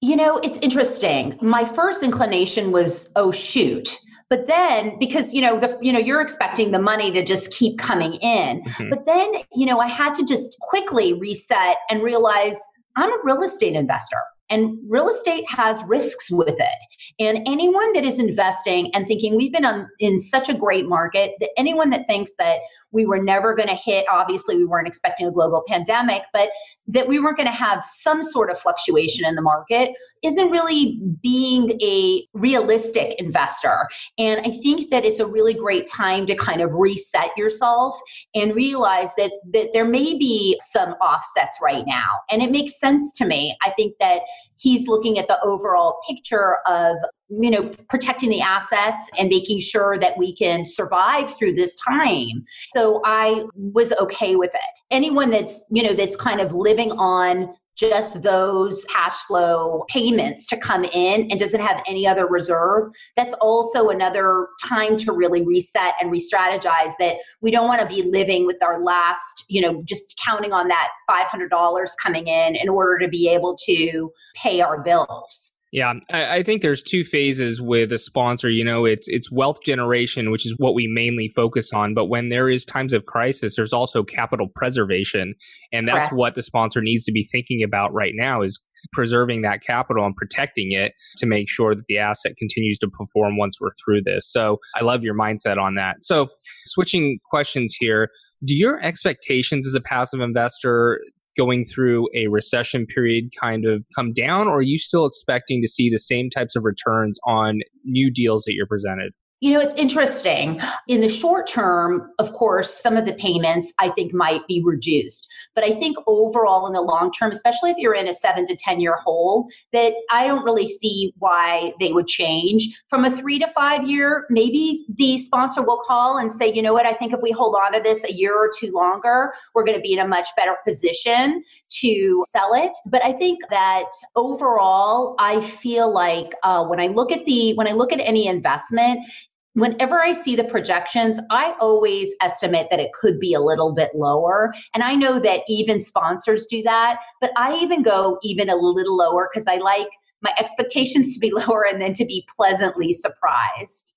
you 0.00 0.16
know, 0.16 0.38
it's 0.38 0.58
interesting. 0.58 1.38
My 1.40 1.64
first 1.64 2.02
inclination 2.02 2.72
was, 2.72 3.08
oh 3.16 3.32
shoot. 3.32 3.96
But 4.28 4.48
then 4.48 4.98
because 4.98 5.32
you 5.32 5.40
know 5.40 5.60
the 5.60 5.78
you 5.80 5.92
know 5.92 6.00
you're 6.00 6.20
expecting 6.20 6.72
the 6.72 6.80
money 6.80 7.12
to 7.12 7.24
just 7.24 7.52
keep 7.52 7.78
coming 7.78 8.14
in. 8.14 8.62
Mm-hmm. 8.62 8.90
But 8.90 9.06
then, 9.06 9.32
you 9.54 9.66
know, 9.66 9.78
I 9.78 9.86
had 9.86 10.14
to 10.14 10.24
just 10.24 10.56
quickly 10.60 11.12
reset 11.12 11.76
and 11.90 12.02
realize 12.02 12.58
I'm 12.96 13.10
a 13.10 13.18
real 13.22 13.42
estate 13.42 13.74
investor. 13.74 14.18
And 14.48 14.78
real 14.88 15.08
estate 15.08 15.44
has 15.50 15.82
risks 15.84 16.30
with 16.30 16.54
it. 16.60 16.78
And 17.18 17.38
anyone 17.48 17.92
that 17.94 18.04
is 18.04 18.20
investing 18.20 18.94
and 18.94 19.04
thinking 19.04 19.36
we've 19.36 19.52
been 19.52 19.64
on, 19.64 19.88
in 19.98 20.20
such 20.20 20.48
a 20.48 20.54
great 20.54 20.88
market, 20.88 21.32
that 21.40 21.50
anyone 21.56 21.90
that 21.90 22.06
thinks 22.06 22.32
that 22.38 22.58
we 22.96 23.04
were 23.04 23.22
never 23.22 23.54
going 23.54 23.68
to 23.68 23.74
hit, 23.74 24.06
obviously, 24.10 24.56
we 24.56 24.64
weren't 24.64 24.88
expecting 24.88 25.26
a 25.26 25.30
global 25.30 25.62
pandemic, 25.68 26.22
but 26.32 26.48
that 26.88 27.06
we 27.06 27.20
weren't 27.20 27.36
going 27.36 27.46
to 27.46 27.52
have 27.52 27.84
some 27.84 28.22
sort 28.22 28.50
of 28.50 28.58
fluctuation 28.58 29.26
in 29.26 29.34
the 29.34 29.42
market 29.42 29.92
isn't 30.22 30.50
really 30.50 30.98
being 31.22 31.78
a 31.82 32.26
realistic 32.32 33.14
investor. 33.18 33.86
And 34.18 34.40
I 34.40 34.50
think 34.62 34.88
that 34.90 35.04
it's 35.04 35.20
a 35.20 35.26
really 35.26 35.52
great 35.52 35.86
time 35.86 36.26
to 36.26 36.34
kind 36.34 36.62
of 36.62 36.72
reset 36.72 37.36
yourself 37.36 37.98
and 38.34 38.54
realize 38.54 39.14
that, 39.16 39.30
that 39.52 39.74
there 39.74 39.84
may 39.84 40.14
be 40.14 40.58
some 40.62 40.92
offsets 40.94 41.58
right 41.60 41.84
now. 41.86 42.08
And 42.30 42.42
it 42.42 42.50
makes 42.50 42.80
sense 42.80 43.12
to 43.14 43.26
me. 43.26 43.56
I 43.62 43.70
think 43.72 43.94
that 44.00 44.22
he's 44.58 44.88
looking 44.88 45.18
at 45.18 45.28
the 45.28 45.40
overall 45.42 45.98
picture 46.08 46.58
of 46.66 46.96
you 47.28 47.50
know 47.50 47.70
protecting 47.88 48.30
the 48.30 48.40
assets 48.40 49.08
and 49.18 49.28
making 49.28 49.58
sure 49.60 49.98
that 49.98 50.16
we 50.16 50.34
can 50.34 50.64
survive 50.64 51.34
through 51.36 51.54
this 51.54 51.76
time. 51.86 52.44
So 52.72 53.02
i 53.04 53.44
was 53.54 53.92
okay 53.92 54.36
with 54.36 54.54
it. 54.54 54.80
Anyone 54.90 55.30
that's 55.30 55.64
you 55.70 55.82
know 55.82 55.94
that's 55.94 56.16
kind 56.16 56.40
of 56.40 56.54
living 56.54 56.92
on 56.92 57.54
just 57.76 58.22
those 58.22 58.84
cash 58.86 59.14
flow 59.26 59.84
payments 59.88 60.46
to 60.46 60.56
come 60.56 60.84
in 60.84 61.30
and 61.30 61.38
doesn't 61.38 61.60
have 61.60 61.82
any 61.86 62.06
other 62.06 62.26
reserve, 62.26 62.84
that's 63.16 63.34
also 63.34 63.90
another 63.90 64.48
time 64.64 64.96
to 64.96 65.12
really 65.12 65.42
reset 65.42 65.94
and 66.00 66.10
re-strategize 66.10 66.92
that 66.98 67.16
we 67.40 67.50
don't 67.50 67.68
want 67.68 67.80
to 67.80 67.86
be 67.86 68.02
living 68.02 68.46
with 68.46 68.62
our 68.62 68.82
last, 68.82 69.44
you 69.48 69.60
know, 69.60 69.82
just 69.84 70.20
counting 70.24 70.52
on 70.52 70.68
that 70.68 70.88
$500 71.08 71.90
coming 72.02 72.26
in 72.26 72.56
in 72.56 72.68
order 72.68 72.98
to 72.98 73.08
be 73.08 73.28
able 73.28 73.56
to 73.66 74.10
pay 74.34 74.60
our 74.60 74.82
bills. 74.82 75.52
Yeah, 75.76 75.92
I, 76.10 76.36
I, 76.36 76.42
think 76.42 76.62
there's 76.62 76.82
two 76.82 77.04
phases 77.04 77.60
with 77.60 77.92
a 77.92 77.98
sponsor. 77.98 78.48
You 78.48 78.64
know, 78.64 78.86
it's 78.86 79.08
it's 79.08 79.30
wealth 79.30 79.58
generation, 79.62 80.30
which 80.30 80.46
is 80.46 80.54
what 80.56 80.74
we 80.74 80.86
mainly 80.90 81.28
focus 81.28 81.70
on. 81.74 81.92
But 81.92 82.06
when 82.06 82.30
there 82.30 82.48
is 82.48 82.64
times 82.64 82.94
of 82.94 83.04
crisis, 83.04 83.56
there's 83.56 83.74
also 83.74 84.02
capital 84.02 84.46
preservation, 84.54 85.34
and 85.74 85.86
that's 85.86 86.08
Correct. 86.08 86.14
what 86.14 86.34
the 86.34 86.40
sponsor 86.40 86.80
needs 86.80 87.04
to 87.04 87.12
be 87.12 87.28
thinking 87.30 87.62
about 87.62 87.92
right 87.92 88.14
now 88.14 88.40
is 88.40 88.58
preserving 88.94 89.42
that 89.42 89.60
capital 89.60 90.06
and 90.06 90.16
protecting 90.16 90.72
it 90.72 90.92
to 91.18 91.26
make 91.26 91.50
sure 91.50 91.74
that 91.74 91.84
the 91.88 91.98
asset 91.98 92.32
continues 92.38 92.78
to 92.78 92.88
perform 92.88 93.36
once 93.36 93.58
we're 93.60 93.68
through 93.84 94.00
this. 94.02 94.32
So 94.32 94.56
I 94.76 94.82
love 94.82 95.04
your 95.04 95.14
mindset 95.14 95.58
on 95.58 95.74
that. 95.74 95.96
So 96.00 96.28
switching 96.64 97.18
questions 97.28 97.76
here, 97.78 98.08
do 98.46 98.54
your 98.54 98.82
expectations 98.82 99.66
as 99.66 99.74
a 99.74 99.80
passive 99.82 100.20
investor 100.20 101.00
going 101.36 101.64
through 101.64 102.08
a 102.14 102.28
recession 102.28 102.86
period 102.86 103.30
kind 103.40 103.66
of 103.66 103.86
come 103.94 104.12
down, 104.12 104.48
or 104.48 104.58
are 104.58 104.62
you 104.62 104.78
still 104.78 105.06
expecting 105.06 105.60
to 105.62 105.68
see 105.68 105.90
the 105.90 105.98
same 105.98 106.30
types 106.30 106.56
of 106.56 106.64
returns 106.64 107.18
on 107.26 107.60
new 107.84 108.10
deals 108.10 108.44
that 108.44 108.54
you're 108.54 108.66
presented? 108.66 109.12
You 109.40 109.52
know, 109.52 109.60
it's 109.60 109.74
interesting. 109.74 110.58
In 110.88 111.02
the 111.02 111.10
short 111.10 111.46
term, 111.46 112.10
of 112.18 112.32
course, 112.32 112.80
some 112.82 112.96
of 112.96 113.04
the 113.04 113.12
payments 113.12 113.70
I 113.78 113.90
think 113.90 114.14
might 114.14 114.46
be 114.46 114.62
reduced. 114.64 115.30
But 115.54 115.62
I 115.62 115.72
think 115.72 115.98
overall 116.06 116.66
in 116.66 116.72
the 116.72 116.80
long 116.80 117.12
term, 117.12 117.32
especially 117.32 117.70
if 117.70 117.76
you're 117.76 117.94
in 117.94 118.08
a 118.08 118.14
seven 118.14 118.46
to 118.46 118.56
10 118.56 118.80
year 118.80 118.96
hold, 118.96 119.52
that 119.74 119.92
I 120.10 120.26
don't 120.26 120.42
really 120.42 120.66
see 120.66 121.12
why 121.18 121.74
they 121.80 121.92
would 121.92 122.06
change. 122.06 122.82
From 122.88 123.04
a 123.04 123.10
three 123.10 123.38
to 123.38 123.46
five 123.48 123.86
year, 123.86 124.24
maybe 124.30 124.86
the 124.94 125.18
sponsor 125.18 125.62
will 125.62 125.82
call 125.86 126.16
and 126.16 126.32
say, 126.32 126.50
you 126.50 126.62
know 126.62 126.72
what, 126.72 126.86
I 126.86 126.94
think 126.94 127.12
if 127.12 127.20
we 127.20 127.30
hold 127.30 127.56
on 127.62 127.74
to 127.74 127.80
this 127.80 128.04
a 128.04 128.12
year 128.12 128.34
or 128.34 128.50
two 128.58 128.72
longer, 128.72 129.34
we're 129.54 129.64
going 129.64 129.76
to 129.76 129.82
be 129.82 129.92
in 129.92 129.98
a 129.98 130.08
much 130.08 130.28
better 130.34 130.56
position 130.66 131.42
to 131.80 132.24
sell 132.26 132.54
it. 132.54 132.72
But 132.86 133.04
I 133.04 133.12
think 133.12 133.40
that 133.50 133.90
overall, 134.14 135.14
I 135.18 135.42
feel 135.42 135.92
like 135.92 136.32
uh, 136.42 136.64
when 136.64 136.80
I 136.80 136.86
look 136.86 137.12
at 137.12 137.26
the, 137.26 137.52
when 137.54 137.68
I 137.68 137.72
look 137.72 137.92
at 137.92 138.00
any 138.00 138.28
investment, 138.28 139.06
whenever 139.56 140.02
I 140.02 140.12
see 140.12 140.36
the 140.36 140.44
projections, 140.44 141.18
I 141.30 141.54
always 141.60 142.14
estimate 142.20 142.68
that 142.70 142.78
it 142.78 142.92
could 142.92 143.18
be 143.18 143.32
a 143.32 143.40
little 143.40 143.74
bit 143.74 143.90
lower. 143.94 144.54
And 144.74 144.82
I 144.82 144.94
know 144.94 145.18
that 145.18 145.40
even 145.48 145.80
sponsors 145.80 146.46
do 146.46 146.62
that, 146.62 147.00
but 147.22 147.30
I 147.36 147.56
even 147.56 147.82
go 147.82 148.18
even 148.22 148.50
a 148.50 148.56
little 148.56 148.96
lower 148.96 149.28
because 149.32 149.46
I 149.46 149.56
like 149.56 149.88
my 150.20 150.32
expectations 150.38 151.14
to 151.14 151.20
be 151.20 151.32
lower 151.48 151.66
and 151.68 151.80
then 151.80 151.94
to 151.94 152.04
be 152.04 152.26
pleasantly 152.36 152.92
surprised. 152.92 153.94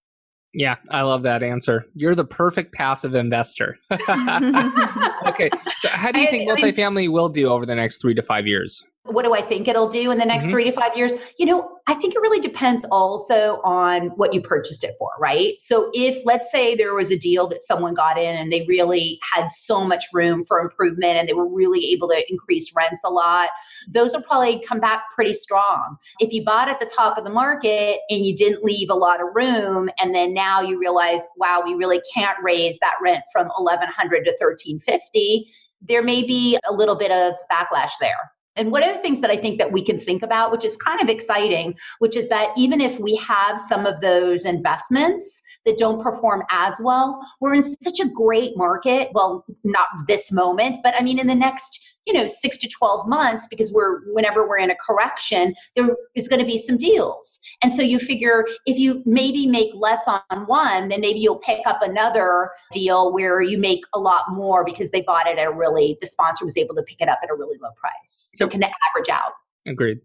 Yeah, 0.53 0.77
I 0.89 1.01
love 1.01 1.23
that 1.23 1.43
answer. 1.43 1.85
You're 1.93 2.15
the 2.15 2.25
perfect 2.25 2.73
passive 2.73 3.13
investor. 3.13 3.77
okay, 3.91 5.49
so 5.77 5.89
how 5.89 6.11
do 6.11 6.21
you 6.21 6.27
think 6.27 6.49
multifamily 6.49 7.09
will 7.09 7.29
do 7.29 7.49
over 7.49 7.65
the 7.65 7.75
next 7.75 8.01
three 8.01 8.15
to 8.15 8.23
five 8.23 8.47
years? 8.47 8.83
What 9.09 9.25
do 9.25 9.33
I 9.33 9.41
think 9.41 9.67
it'll 9.67 9.87
do 9.87 10.11
in 10.11 10.17
the 10.17 10.25
next 10.25 10.45
mm-hmm. 10.45 10.51
three 10.51 10.63
to 10.65 10.71
five 10.71 10.95
years? 10.95 11.13
You 11.37 11.45
know, 11.45 11.79
I 11.87 11.95
think 11.95 12.13
it 12.13 12.21
really 12.21 12.39
depends 12.39 12.85
also 12.85 13.61
on 13.63 14.09
what 14.09 14.33
you 14.33 14.41
purchased 14.41 14.83
it 14.83 14.95
for, 14.99 15.09
right? 15.19 15.55
So 15.59 15.89
if 15.93 16.23
let's 16.25 16.51
say 16.51 16.75
there 16.75 16.93
was 16.93 17.11
a 17.11 17.17
deal 17.17 17.47
that 17.47 17.61
someone 17.61 17.93
got 17.93 18.17
in 18.17 18.35
and 18.35 18.51
they 18.51 18.65
really 18.67 19.19
had 19.33 19.49
so 19.49 19.83
much 19.83 20.05
room 20.13 20.45
for 20.45 20.59
improvement 20.59 21.17
and 21.17 21.27
they 21.27 21.33
were 21.33 21.47
really 21.47 21.91
able 21.91 22.07
to 22.09 22.23
increase 22.29 22.71
rents 22.75 23.01
a 23.03 23.09
lot, 23.09 23.49
those 23.87 24.13
will 24.13 24.21
probably 24.21 24.63
come 24.67 24.79
back 24.79 25.03
pretty 25.15 25.33
strong. 25.33 25.97
If 26.19 26.31
you 26.31 26.43
bought 26.43 26.69
at 26.69 26.79
the 26.79 26.85
top 26.85 27.17
of 27.17 27.23
the 27.23 27.29
market 27.31 27.99
and 28.09 28.25
you 28.25 28.35
didn't 28.35 28.63
leave 28.63 28.89
a 28.89 28.95
lot 28.95 29.21
of 29.21 29.27
room 29.33 29.89
and 29.99 30.13
then 30.13 30.33
now 30.33 30.61
you 30.61 30.79
realize, 30.79 31.27
wow, 31.37 31.61
we 31.65 31.73
really 31.73 32.01
can't 32.13 32.37
raise 32.43 32.77
that 32.79 32.95
rent 33.01 33.23
from 33.31 33.47
1100 33.47 34.25
to 34.25 34.31
1350, 34.39 35.47
there 35.81 36.03
may 36.03 36.23
be 36.23 36.57
a 36.67 36.73
little 36.73 36.95
bit 36.95 37.11
of 37.11 37.35
backlash 37.51 37.91
there. 37.99 38.31
And 38.59 38.71
one 38.73 38.83
of 38.83 38.93
the 38.93 39.01
things 39.01 39.21
that 39.21 39.31
I 39.31 39.37
think 39.37 39.57
that 39.57 39.71
we 39.71 39.81
can 39.81 39.97
think 39.97 40.21
about, 40.21 40.51
which 40.51 40.65
is 40.65 40.75
kind 40.75 40.99
of 41.01 41.07
exciting, 41.07 41.77
which 41.99 42.17
is 42.17 42.27
that 42.27 42.49
even 42.57 42.81
if 42.81 42.99
we 42.99 43.15
have 43.15 43.57
some 43.57 43.85
of 43.85 44.01
those 44.01 44.45
investments 44.45 45.41
that 45.65 45.77
don't 45.77 46.03
perform 46.03 46.43
as 46.51 46.75
well, 46.83 47.25
we're 47.39 47.53
in 47.53 47.63
such 47.63 48.01
a 48.01 48.09
great 48.09 48.57
market. 48.57 49.09
Well, 49.13 49.45
not 49.63 49.87
this 50.07 50.29
moment, 50.29 50.81
but 50.83 50.93
I 50.99 51.03
mean, 51.03 51.19
in 51.19 51.27
the 51.27 51.35
next 51.35 51.79
you 52.09 52.13
know 52.13 52.25
six 52.25 52.57
to 52.57 52.67
12 52.67 53.07
months 53.07 53.45
because 53.47 53.71
we're 53.71 54.01
whenever 54.13 54.47
we're 54.47 54.57
in 54.57 54.71
a 54.71 54.75
correction 54.75 55.53
there 55.75 55.87
is 56.15 56.27
going 56.27 56.39
to 56.39 56.45
be 56.45 56.57
some 56.57 56.75
deals 56.75 57.39
and 57.61 57.71
so 57.71 57.83
you 57.83 57.99
figure 57.99 58.45
if 58.65 58.79
you 58.79 59.03
maybe 59.05 59.45
make 59.45 59.69
less 59.75 60.03
on 60.07 60.47
one 60.47 60.89
then 60.89 60.99
maybe 61.01 61.19
you'll 61.19 61.37
pick 61.37 61.59
up 61.67 61.83
another 61.83 62.49
deal 62.71 63.13
where 63.13 63.41
you 63.41 63.59
make 63.59 63.81
a 63.93 63.99
lot 63.99 64.23
more 64.31 64.65
because 64.65 64.89
they 64.89 65.01
bought 65.01 65.27
it 65.27 65.37
at 65.37 65.45
a 65.45 65.51
really 65.51 65.97
the 66.01 66.07
sponsor 66.07 66.43
was 66.43 66.57
able 66.57 66.73
to 66.73 66.81
pick 66.81 66.99
it 66.99 67.07
up 67.07 67.19
at 67.21 67.29
a 67.29 67.35
really 67.35 67.59
low 67.61 67.69
price 67.79 68.31
so 68.33 68.47
it 68.47 68.51
can 68.51 68.63
average 68.63 69.09
out 69.09 69.33
agreed 69.67 69.99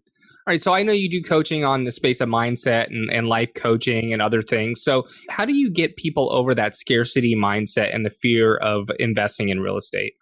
all 0.47 0.51
right, 0.51 0.61
so 0.61 0.75
I 0.75 0.83
know 0.83 0.93
you 0.93 1.09
do 1.09 1.23
coaching 1.23 1.65
on 1.65 1.85
the 1.85 1.91
space 1.91 2.21
of 2.21 2.29
mindset 2.29 2.85
and, 2.91 3.09
and 3.09 3.27
life 3.27 3.51
coaching 3.55 4.13
and 4.13 4.21
other 4.21 4.43
things. 4.43 4.83
So, 4.83 5.05
how 5.27 5.43
do 5.43 5.55
you 5.55 5.71
get 5.71 5.95
people 5.95 6.31
over 6.31 6.53
that 6.53 6.75
scarcity 6.75 7.35
mindset 7.35 7.95
and 7.95 8.05
the 8.05 8.11
fear 8.11 8.57
of 8.57 8.91
investing 8.99 9.49
in 9.49 9.59
real 9.59 9.75
estate? 9.75 10.13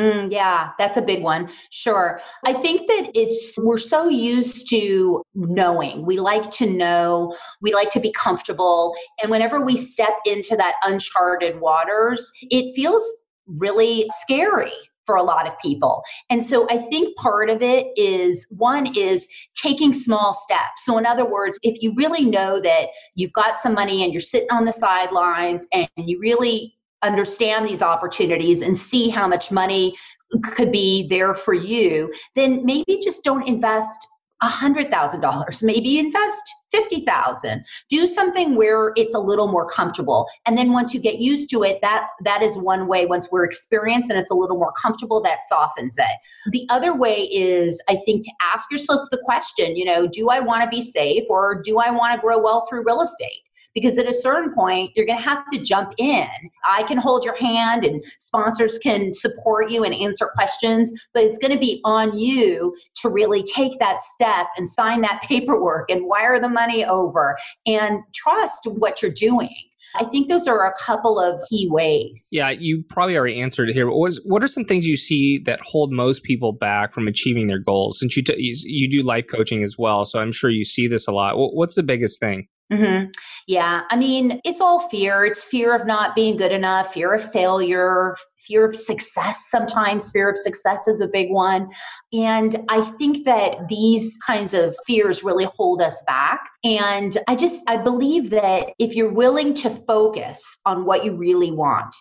Mm, 0.00 0.32
yeah, 0.32 0.70
that's 0.78 0.96
a 0.96 1.02
big 1.02 1.22
one. 1.22 1.50
Sure. 1.68 2.22
I 2.46 2.54
think 2.54 2.88
that 2.88 3.10
it's, 3.14 3.52
we're 3.58 3.76
so 3.76 4.08
used 4.08 4.70
to 4.70 5.22
knowing. 5.34 6.06
We 6.06 6.18
like 6.18 6.50
to 6.52 6.70
know, 6.70 7.36
we 7.60 7.74
like 7.74 7.90
to 7.90 8.00
be 8.00 8.10
comfortable. 8.12 8.96
And 9.20 9.30
whenever 9.30 9.62
we 9.62 9.76
step 9.76 10.14
into 10.24 10.56
that 10.56 10.76
uncharted 10.84 11.60
waters, 11.60 12.32
it 12.44 12.74
feels 12.74 13.04
really 13.46 14.08
scary 14.22 14.72
for 15.04 15.16
a 15.16 15.22
lot 15.22 15.46
of 15.46 15.52
people. 15.60 16.02
And 16.30 16.42
so 16.42 16.66
I 16.70 16.78
think 16.78 17.14
part 17.18 17.50
of 17.50 17.60
it 17.60 17.88
is 17.96 18.46
one 18.48 18.96
is 18.96 19.28
taking 19.54 19.92
small 19.92 20.32
steps. 20.32 20.84
So, 20.84 20.96
in 20.96 21.04
other 21.04 21.28
words, 21.28 21.58
if 21.62 21.82
you 21.82 21.92
really 21.94 22.24
know 22.24 22.58
that 22.60 22.88
you've 23.16 23.32
got 23.32 23.58
some 23.58 23.74
money 23.74 24.02
and 24.02 24.12
you're 24.12 24.20
sitting 24.20 24.50
on 24.50 24.64
the 24.64 24.72
sidelines 24.72 25.66
and 25.74 25.88
you 25.96 26.18
really 26.20 26.74
understand 27.02 27.66
these 27.66 27.82
opportunities 27.82 28.62
and 28.62 28.76
see 28.76 29.08
how 29.08 29.26
much 29.26 29.50
money 29.50 29.96
could 30.42 30.70
be 30.70 31.08
there 31.08 31.34
for 31.34 31.54
you, 31.54 32.12
then 32.34 32.64
maybe 32.64 33.00
just 33.02 33.24
don't 33.24 33.46
invest 33.48 34.06
$100,000. 34.42 35.62
Maybe 35.62 35.98
invest 35.98 36.42
50,000. 36.72 37.64
Do 37.90 38.06
something 38.06 38.54
where 38.56 38.92
it's 38.96 39.14
a 39.14 39.18
little 39.18 39.48
more 39.48 39.68
comfortable. 39.68 40.26
And 40.46 40.56
then 40.56 40.72
once 40.72 40.94
you 40.94 41.00
get 41.00 41.18
used 41.18 41.50
to 41.50 41.62
it, 41.62 41.80
that 41.82 42.06
that 42.24 42.42
is 42.42 42.56
one 42.56 42.86
way 42.86 43.06
once 43.06 43.28
we're 43.30 43.44
experienced 43.44 44.08
and 44.08 44.18
it's 44.18 44.30
a 44.30 44.34
little 44.34 44.56
more 44.56 44.72
comfortable 44.80 45.20
that 45.22 45.40
softens 45.48 45.96
it. 45.98 46.50
The 46.52 46.66
other 46.70 46.96
way 46.96 47.24
is 47.24 47.82
I 47.88 47.96
think 47.96 48.24
to 48.24 48.32
ask 48.54 48.70
yourself 48.70 49.08
the 49.10 49.20
question, 49.24 49.76
you 49.76 49.84
know, 49.84 50.06
do 50.06 50.30
I 50.30 50.40
want 50.40 50.62
to 50.62 50.68
be 50.68 50.80
safe 50.80 51.24
or 51.28 51.60
do 51.60 51.78
I 51.78 51.90
want 51.90 52.14
to 52.14 52.20
grow 52.20 52.38
wealth 52.38 52.68
through 52.68 52.84
real 52.84 53.02
estate? 53.02 53.42
Because 53.74 53.98
at 53.98 54.06
a 54.06 54.14
certain 54.14 54.52
point 54.52 54.90
you're 54.94 55.06
going 55.06 55.18
to 55.18 55.24
have 55.24 55.44
to 55.52 55.58
jump 55.58 55.92
in 55.98 56.26
i 56.68 56.82
can 56.84 56.98
hold 56.98 57.24
your 57.24 57.36
hand 57.36 57.84
and 57.84 58.04
sponsors 58.18 58.78
can 58.78 59.12
support 59.12 59.70
you 59.70 59.84
and 59.84 59.94
answer 59.94 60.30
questions 60.34 60.92
but 61.14 61.24
it's 61.24 61.38
going 61.38 61.52
to 61.52 61.58
be 61.58 61.80
on 61.84 62.18
you 62.18 62.74
to 62.94 63.08
really 63.08 63.42
take 63.42 63.78
that 63.78 64.02
step 64.02 64.46
and 64.56 64.68
sign 64.68 65.00
that 65.00 65.22
paperwork 65.28 65.90
and 65.90 66.06
wire 66.06 66.40
the 66.40 66.48
money 66.48 66.84
over 66.84 67.36
and 67.66 68.00
trust 68.14 68.66
what 68.66 69.02
you're 69.02 69.10
doing 69.10 69.54
I 69.96 70.04
think 70.04 70.28
those 70.28 70.46
are 70.46 70.64
a 70.66 70.74
couple 70.78 71.18
of 71.18 71.42
key 71.48 71.68
ways. 71.68 72.28
Yeah, 72.30 72.50
you 72.50 72.84
probably 72.88 73.16
already 73.16 73.40
answered 73.40 73.68
it 73.68 73.74
here. 73.74 73.86
But 73.86 73.92
what, 73.92 74.02
was, 74.02 74.20
what 74.24 74.44
are 74.44 74.48
some 74.48 74.64
things 74.64 74.86
you 74.86 74.96
see 74.96 75.38
that 75.46 75.60
hold 75.62 75.90
most 75.92 76.22
people 76.22 76.52
back 76.52 76.92
from 76.92 77.08
achieving 77.08 77.48
their 77.48 77.58
goals? 77.58 77.98
Since 77.98 78.16
you, 78.16 78.22
t- 78.22 78.54
you 78.64 78.88
do 78.88 79.02
life 79.02 79.24
coaching 79.28 79.64
as 79.64 79.76
well, 79.78 80.04
so 80.04 80.20
I'm 80.20 80.32
sure 80.32 80.50
you 80.50 80.64
see 80.64 80.86
this 80.86 81.08
a 81.08 81.12
lot. 81.12 81.34
What's 81.36 81.74
the 81.74 81.82
biggest 81.82 82.20
thing? 82.20 82.46
Mm-hmm. 82.72 83.10
Yeah, 83.48 83.82
I 83.90 83.96
mean, 83.96 84.40
it's 84.44 84.60
all 84.60 84.88
fear. 84.88 85.24
It's 85.24 85.44
fear 85.44 85.74
of 85.74 85.86
not 85.86 86.14
being 86.14 86.36
good 86.36 86.52
enough, 86.52 86.94
fear 86.94 87.12
of 87.12 87.32
failure, 87.32 88.16
fear 88.38 88.64
of 88.64 88.76
success. 88.76 89.46
Sometimes 89.50 90.12
fear 90.12 90.30
of 90.30 90.38
success 90.38 90.86
is 90.86 91.00
a 91.00 91.08
big 91.08 91.30
one. 91.30 91.68
And 92.12 92.64
I 92.68 92.80
think 92.92 93.24
that 93.24 93.68
these 93.68 94.16
kinds 94.24 94.54
of 94.54 94.76
fears 94.86 95.24
really 95.24 95.46
hold 95.46 95.82
us 95.82 96.00
back. 96.06 96.40
And 96.62 97.18
I 97.26 97.34
just, 97.34 97.60
I 97.66 97.76
believe 97.76 98.30
that 98.30 98.70
if 98.78 98.94
you're 98.94 99.12
willing 99.12 99.52
to 99.54 99.70
focus 99.70 100.58
on 100.64 100.84
what 100.84 101.04
you 101.04 101.16
really 101.16 101.50
want, 101.50 101.94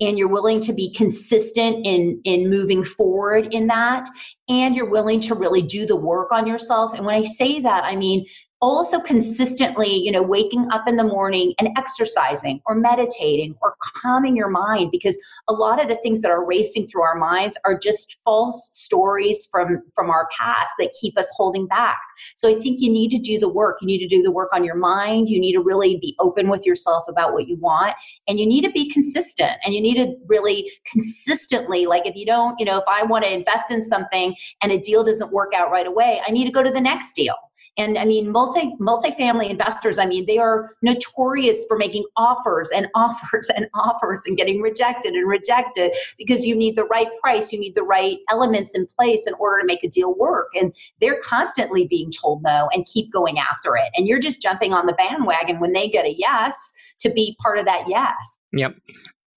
and 0.00 0.18
you're 0.18 0.28
willing 0.28 0.60
to 0.60 0.72
be 0.72 0.92
consistent 0.92 1.86
in 1.86 2.20
in 2.24 2.50
moving 2.50 2.82
forward 2.82 3.54
in 3.54 3.68
that 3.68 4.08
and 4.48 4.74
you're 4.74 4.90
willing 4.90 5.20
to 5.20 5.34
really 5.34 5.62
do 5.62 5.86
the 5.86 5.96
work 5.96 6.30
on 6.32 6.46
yourself 6.46 6.94
and 6.94 7.04
when 7.04 7.14
i 7.14 7.24
say 7.24 7.60
that 7.60 7.84
i 7.84 7.96
mean 7.96 8.24
also 8.64 8.98
consistently, 8.98 9.94
you 9.94 10.10
know, 10.10 10.22
waking 10.22 10.66
up 10.72 10.88
in 10.88 10.96
the 10.96 11.04
morning 11.04 11.52
and 11.58 11.68
exercising 11.76 12.62
or 12.64 12.74
meditating 12.74 13.54
or 13.60 13.74
calming 14.00 14.34
your 14.34 14.48
mind 14.48 14.90
because 14.90 15.18
a 15.48 15.52
lot 15.52 15.82
of 15.82 15.86
the 15.86 15.96
things 15.96 16.22
that 16.22 16.30
are 16.30 16.46
racing 16.46 16.86
through 16.86 17.02
our 17.02 17.14
minds 17.14 17.58
are 17.66 17.78
just 17.78 18.16
false 18.24 18.70
stories 18.72 19.46
from 19.52 19.82
from 19.94 20.08
our 20.08 20.28
past 20.36 20.72
that 20.78 20.94
keep 20.98 21.18
us 21.18 21.30
holding 21.36 21.66
back. 21.66 21.98
So 22.36 22.48
I 22.48 22.58
think 22.58 22.80
you 22.80 22.90
need 22.90 23.10
to 23.10 23.18
do 23.18 23.38
the 23.38 23.50
work. 23.50 23.78
You 23.82 23.86
need 23.86 23.98
to 23.98 24.08
do 24.08 24.22
the 24.22 24.30
work 24.30 24.48
on 24.54 24.64
your 24.64 24.76
mind. 24.76 25.28
You 25.28 25.38
need 25.38 25.52
to 25.52 25.60
really 25.60 25.98
be 25.98 26.16
open 26.18 26.48
with 26.48 26.64
yourself 26.64 27.04
about 27.06 27.34
what 27.34 27.46
you 27.46 27.56
want 27.56 27.94
and 28.28 28.40
you 28.40 28.46
need 28.46 28.62
to 28.62 28.70
be 28.70 28.90
consistent 28.90 29.52
and 29.64 29.74
you 29.74 29.82
need 29.82 29.96
to 29.96 30.14
really 30.26 30.70
consistently 30.90 31.84
like 31.84 32.06
if 32.06 32.16
you 32.16 32.24
don't, 32.24 32.58
you 32.58 32.64
know, 32.64 32.78
if 32.78 32.84
I 32.88 33.02
want 33.02 33.24
to 33.24 33.32
invest 33.32 33.70
in 33.70 33.82
something 33.82 34.33
and 34.62 34.72
a 34.72 34.78
deal 34.78 35.04
doesn't 35.04 35.32
work 35.32 35.52
out 35.54 35.70
right 35.70 35.86
away, 35.86 36.20
I 36.26 36.30
need 36.30 36.44
to 36.44 36.50
go 36.52 36.62
to 36.62 36.70
the 36.70 36.80
next 36.80 37.14
deal 37.14 37.34
And 37.76 37.98
I 37.98 38.04
mean, 38.04 38.30
multi 38.30 38.74
multifamily 38.80 39.50
investors, 39.50 39.98
I 39.98 40.06
mean, 40.06 40.26
they 40.26 40.38
are 40.38 40.76
notorious 40.82 41.64
for 41.66 41.76
making 41.76 42.04
offers 42.16 42.70
and 42.70 42.86
offers 42.94 43.50
and 43.56 43.66
offers 43.74 44.24
and 44.26 44.36
getting 44.36 44.60
rejected 44.60 45.14
and 45.14 45.28
rejected 45.28 45.92
because 46.16 46.46
you 46.46 46.54
need 46.54 46.76
the 46.76 46.84
right 46.84 47.08
price, 47.20 47.52
you 47.52 47.58
need 47.58 47.74
the 47.74 47.82
right 47.82 48.18
elements 48.30 48.74
in 48.74 48.86
place 48.86 49.26
in 49.26 49.34
order 49.34 49.60
to 49.60 49.66
make 49.66 49.82
a 49.82 49.88
deal 49.88 50.14
work. 50.14 50.48
And 50.54 50.74
they're 51.00 51.18
constantly 51.20 51.86
being 51.88 52.12
told 52.12 52.42
no 52.42 52.68
and 52.72 52.86
keep 52.86 53.12
going 53.12 53.38
after 53.38 53.76
it. 53.76 53.90
And 53.96 54.06
you're 54.06 54.20
just 54.20 54.40
jumping 54.40 54.72
on 54.72 54.86
the 54.86 54.94
bandwagon 54.94 55.58
when 55.58 55.72
they 55.72 55.88
get 55.88 56.04
a 56.04 56.14
yes 56.16 56.72
to 57.00 57.10
be 57.10 57.36
part 57.42 57.58
of 57.58 57.64
that 57.66 57.84
yes. 57.88 58.38
Yep. 58.52 58.76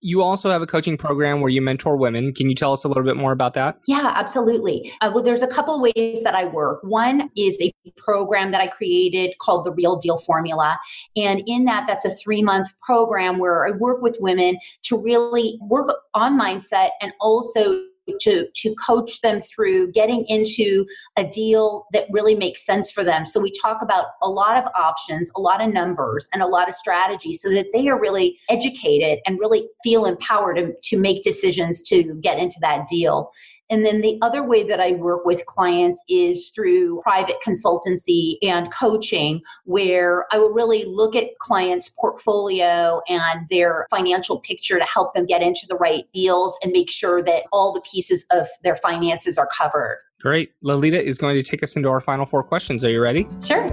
You 0.00 0.22
also 0.22 0.50
have 0.50 0.62
a 0.62 0.66
coaching 0.66 0.96
program 0.96 1.40
where 1.40 1.50
you 1.50 1.60
mentor 1.60 1.96
women. 1.96 2.32
Can 2.32 2.48
you 2.48 2.54
tell 2.54 2.72
us 2.72 2.84
a 2.84 2.88
little 2.88 3.02
bit 3.02 3.16
more 3.16 3.32
about 3.32 3.54
that? 3.54 3.78
Yeah, 3.86 4.12
absolutely. 4.14 4.92
Uh, 5.00 5.10
well, 5.12 5.22
there's 5.22 5.42
a 5.42 5.48
couple 5.48 5.80
ways 5.80 6.22
that 6.22 6.34
I 6.34 6.44
work. 6.44 6.80
One 6.82 7.30
is 7.36 7.60
a 7.60 7.72
program 7.96 8.52
that 8.52 8.60
I 8.60 8.68
created 8.68 9.34
called 9.40 9.64
the 9.64 9.72
Real 9.72 9.96
Deal 9.96 10.18
Formula. 10.18 10.78
And 11.16 11.42
in 11.46 11.64
that, 11.64 11.86
that's 11.86 12.04
a 12.04 12.10
three 12.14 12.42
month 12.42 12.68
program 12.80 13.38
where 13.38 13.66
I 13.66 13.72
work 13.72 14.02
with 14.02 14.16
women 14.20 14.58
to 14.84 14.96
really 14.96 15.58
work 15.62 15.94
on 16.14 16.38
mindset 16.38 16.90
and 17.00 17.12
also 17.20 17.80
to 18.20 18.46
to 18.54 18.74
coach 18.74 19.20
them 19.20 19.40
through 19.40 19.92
getting 19.92 20.24
into 20.26 20.86
a 21.16 21.24
deal 21.24 21.86
that 21.92 22.06
really 22.10 22.34
makes 22.34 22.64
sense 22.64 22.90
for 22.90 23.04
them. 23.04 23.26
So 23.26 23.40
we 23.40 23.52
talk 23.62 23.82
about 23.82 24.06
a 24.22 24.28
lot 24.28 24.56
of 24.56 24.70
options 24.74 25.30
a 25.36 25.40
lot 25.40 25.60
of 25.60 25.72
numbers 25.72 26.28
and 26.32 26.42
a 26.42 26.46
lot 26.46 26.68
of 26.68 26.74
strategies 26.74 27.42
so 27.42 27.50
that 27.50 27.66
they 27.72 27.88
are 27.88 28.00
really 28.00 28.38
educated 28.48 29.18
and 29.26 29.38
really 29.38 29.68
feel 29.82 30.06
empowered 30.06 30.56
to, 30.56 30.72
to 30.82 30.98
make 30.98 31.22
decisions 31.22 31.82
to 31.82 32.14
get 32.22 32.38
into 32.38 32.56
that 32.60 32.86
deal 32.86 33.30
and 33.70 33.84
then 33.84 34.00
the 34.00 34.18
other 34.22 34.42
way 34.42 34.62
that 34.62 34.80
I 34.80 34.92
work 34.92 35.24
with 35.24 35.44
clients 35.46 36.02
is 36.08 36.50
through 36.54 37.00
private 37.02 37.36
consultancy 37.46 38.36
and 38.42 38.72
coaching, 38.72 39.42
where 39.64 40.26
I 40.32 40.38
will 40.38 40.50
really 40.50 40.84
look 40.86 41.14
at 41.14 41.38
clients' 41.38 41.90
portfolio 41.90 43.02
and 43.08 43.46
their 43.50 43.86
financial 43.90 44.40
picture 44.40 44.78
to 44.78 44.84
help 44.84 45.12
them 45.14 45.26
get 45.26 45.42
into 45.42 45.66
the 45.68 45.76
right 45.76 46.04
deals 46.14 46.56
and 46.62 46.72
make 46.72 46.90
sure 46.90 47.22
that 47.22 47.44
all 47.52 47.72
the 47.72 47.82
pieces 47.82 48.24
of 48.30 48.46
their 48.62 48.76
finances 48.76 49.36
are 49.36 49.48
covered. 49.56 49.98
Great. 50.20 50.52
Lolita 50.62 51.04
is 51.04 51.18
going 51.18 51.36
to 51.36 51.42
take 51.42 51.62
us 51.62 51.76
into 51.76 51.88
our 51.88 52.00
final 52.00 52.26
four 52.26 52.42
questions. 52.42 52.84
Are 52.84 52.90
you 52.90 53.00
ready? 53.00 53.28
Sure. 53.44 53.68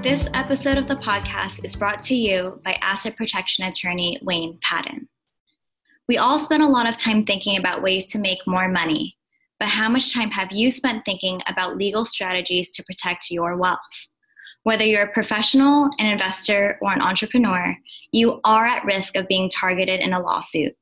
This 0.00 0.28
episode 0.34 0.78
of 0.78 0.86
the 0.86 0.96
podcast 0.96 1.64
is 1.64 1.74
brought 1.74 2.02
to 2.02 2.14
you 2.14 2.60
by 2.62 2.78
asset 2.82 3.16
protection 3.16 3.64
attorney 3.64 4.18
Wayne 4.22 4.58
Patton. 4.62 5.08
We 6.06 6.18
all 6.18 6.38
spend 6.38 6.62
a 6.62 6.68
lot 6.68 6.86
of 6.86 6.98
time 6.98 7.24
thinking 7.24 7.56
about 7.56 7.82
ways 7.82 8.08
to 8.08 8.18
make 8.18 8.46
more 8.46 8.68
money, 8.68 9.16
but 9.58 9.70
how 9.70 9.88
much 9.88 10.12
time 10.12 10.30
have 10.32 10.52
you 10.52 10.70
spent 10.70 11.06
thinking 11.06 11.40
about 11.48 11.78
legal 11.78 12.04
strategies 12.04 12.70
to 12.72 12.84
protect 12.84 13.30
your 13.30 13.56
wealth? 13.56 13.78
Whether 14.64 14.84
you're 14.84 15.04
a 15.04 15.12
professional, 15.12 15.88
an 15.98 16.06
investor, 16.06 16.78
or 16.82 16.92
an 16.92 17.00
entrepreneur, 17.00 17.74
you 18.12 18.38
are 18.44 18.66
at 18.66 18.84
risk 18.84 19.16
of 19.16 19.28
being 19.28 19.48
targeted 19.48 20.00
in 20.00 20.12
a 20.12 20.20
lawsuit. 20.20 20.74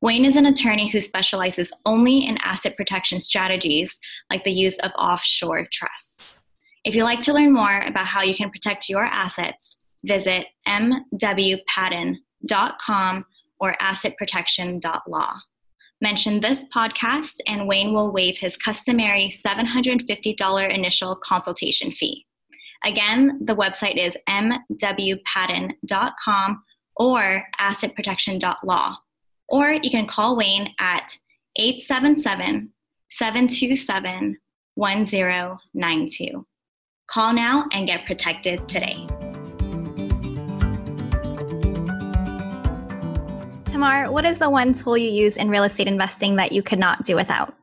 Wayne 0.00 0.24
is 0.24 0.36
an 0.36 0.46
attorney 0.46 0.88
who 0.88 1.00
specializes 1.00 1.72
only 1.84 2.24
in 2.26 2.38
asset 2.38 2.76
protection 2.76 3.18
strategies 3.18 3.98
like 4.30 4.44
the 4.44 4.52
use 4.52 4.78
of 4.78 4.92
offshore 4.96 5.66
trusts. 5.72 6.34
If 6.84 6.94
you'd 6.94 7.02
like 7.02 7.20
to 7.22 7.32
learn 7.32 7.52
more 7.52 7.80
about 7.80 8.06
how 8.06 8.22
you 8.22 8.34
can 8.34 8.50
protect 8.50 8.88
your 8.88 9.02
assets, 9.02 9.76
visit 10.04 10.46
mwpatton.com 10.68 12.16
or 13.60 13.76
assetprotection.law. 13.80 15.34
Mention 16.02 16.40
this 16.40 16.64
podcast, 16.74 17.36
and 17.46 17.66
Wayne 17.66 17.94
will 17.94 18.12
waive 18.12 18.36
his 18.38 18.56
customary 18.56 19.28
$750 19.28 20.74
initial 20.74 21.16
consultation 21.16 21.90
fee. 21.90 22.26
Again, 22.84 23.40
the 23.42 23.56
website 23.56 23.96
is 23.96 24.18
mwpatton.com 24.28 26.62
or 26.96 27.42
assetprotection.law. 27.58 28.96
Or 29.48 29.70
you 29.70 29.90
can 29.90 30.06
call 30.06 30.36
Wayne 30.36 30.74
at 30.78 31.16
877 31.58 32.72
727 33.10 34.36
1092. 34.74 36.46
Call 37.08 37.32
now 37.32 37.66
and 37.72 37.86
get 37.86 38.04
protected 38.04 38.68
today. 38.68 39.06
Tamar, 43.76 44.10
what 44.10 44.24
is 44.24 44.38
the 44.38 44.48
one 44.48 44.72
tool 44.72 44.96
you 44.96 45.10
use 45.10 45.36
in 45.36 45.50
real 45.50 45.62
estate 45.62 45.86
investing 45.86 46.36
that 46.36 46.50
you 46.50 46.62
could 46.62 46.78
not 46.78 47.04
do 47.04 47.14
without? 47.14 47.54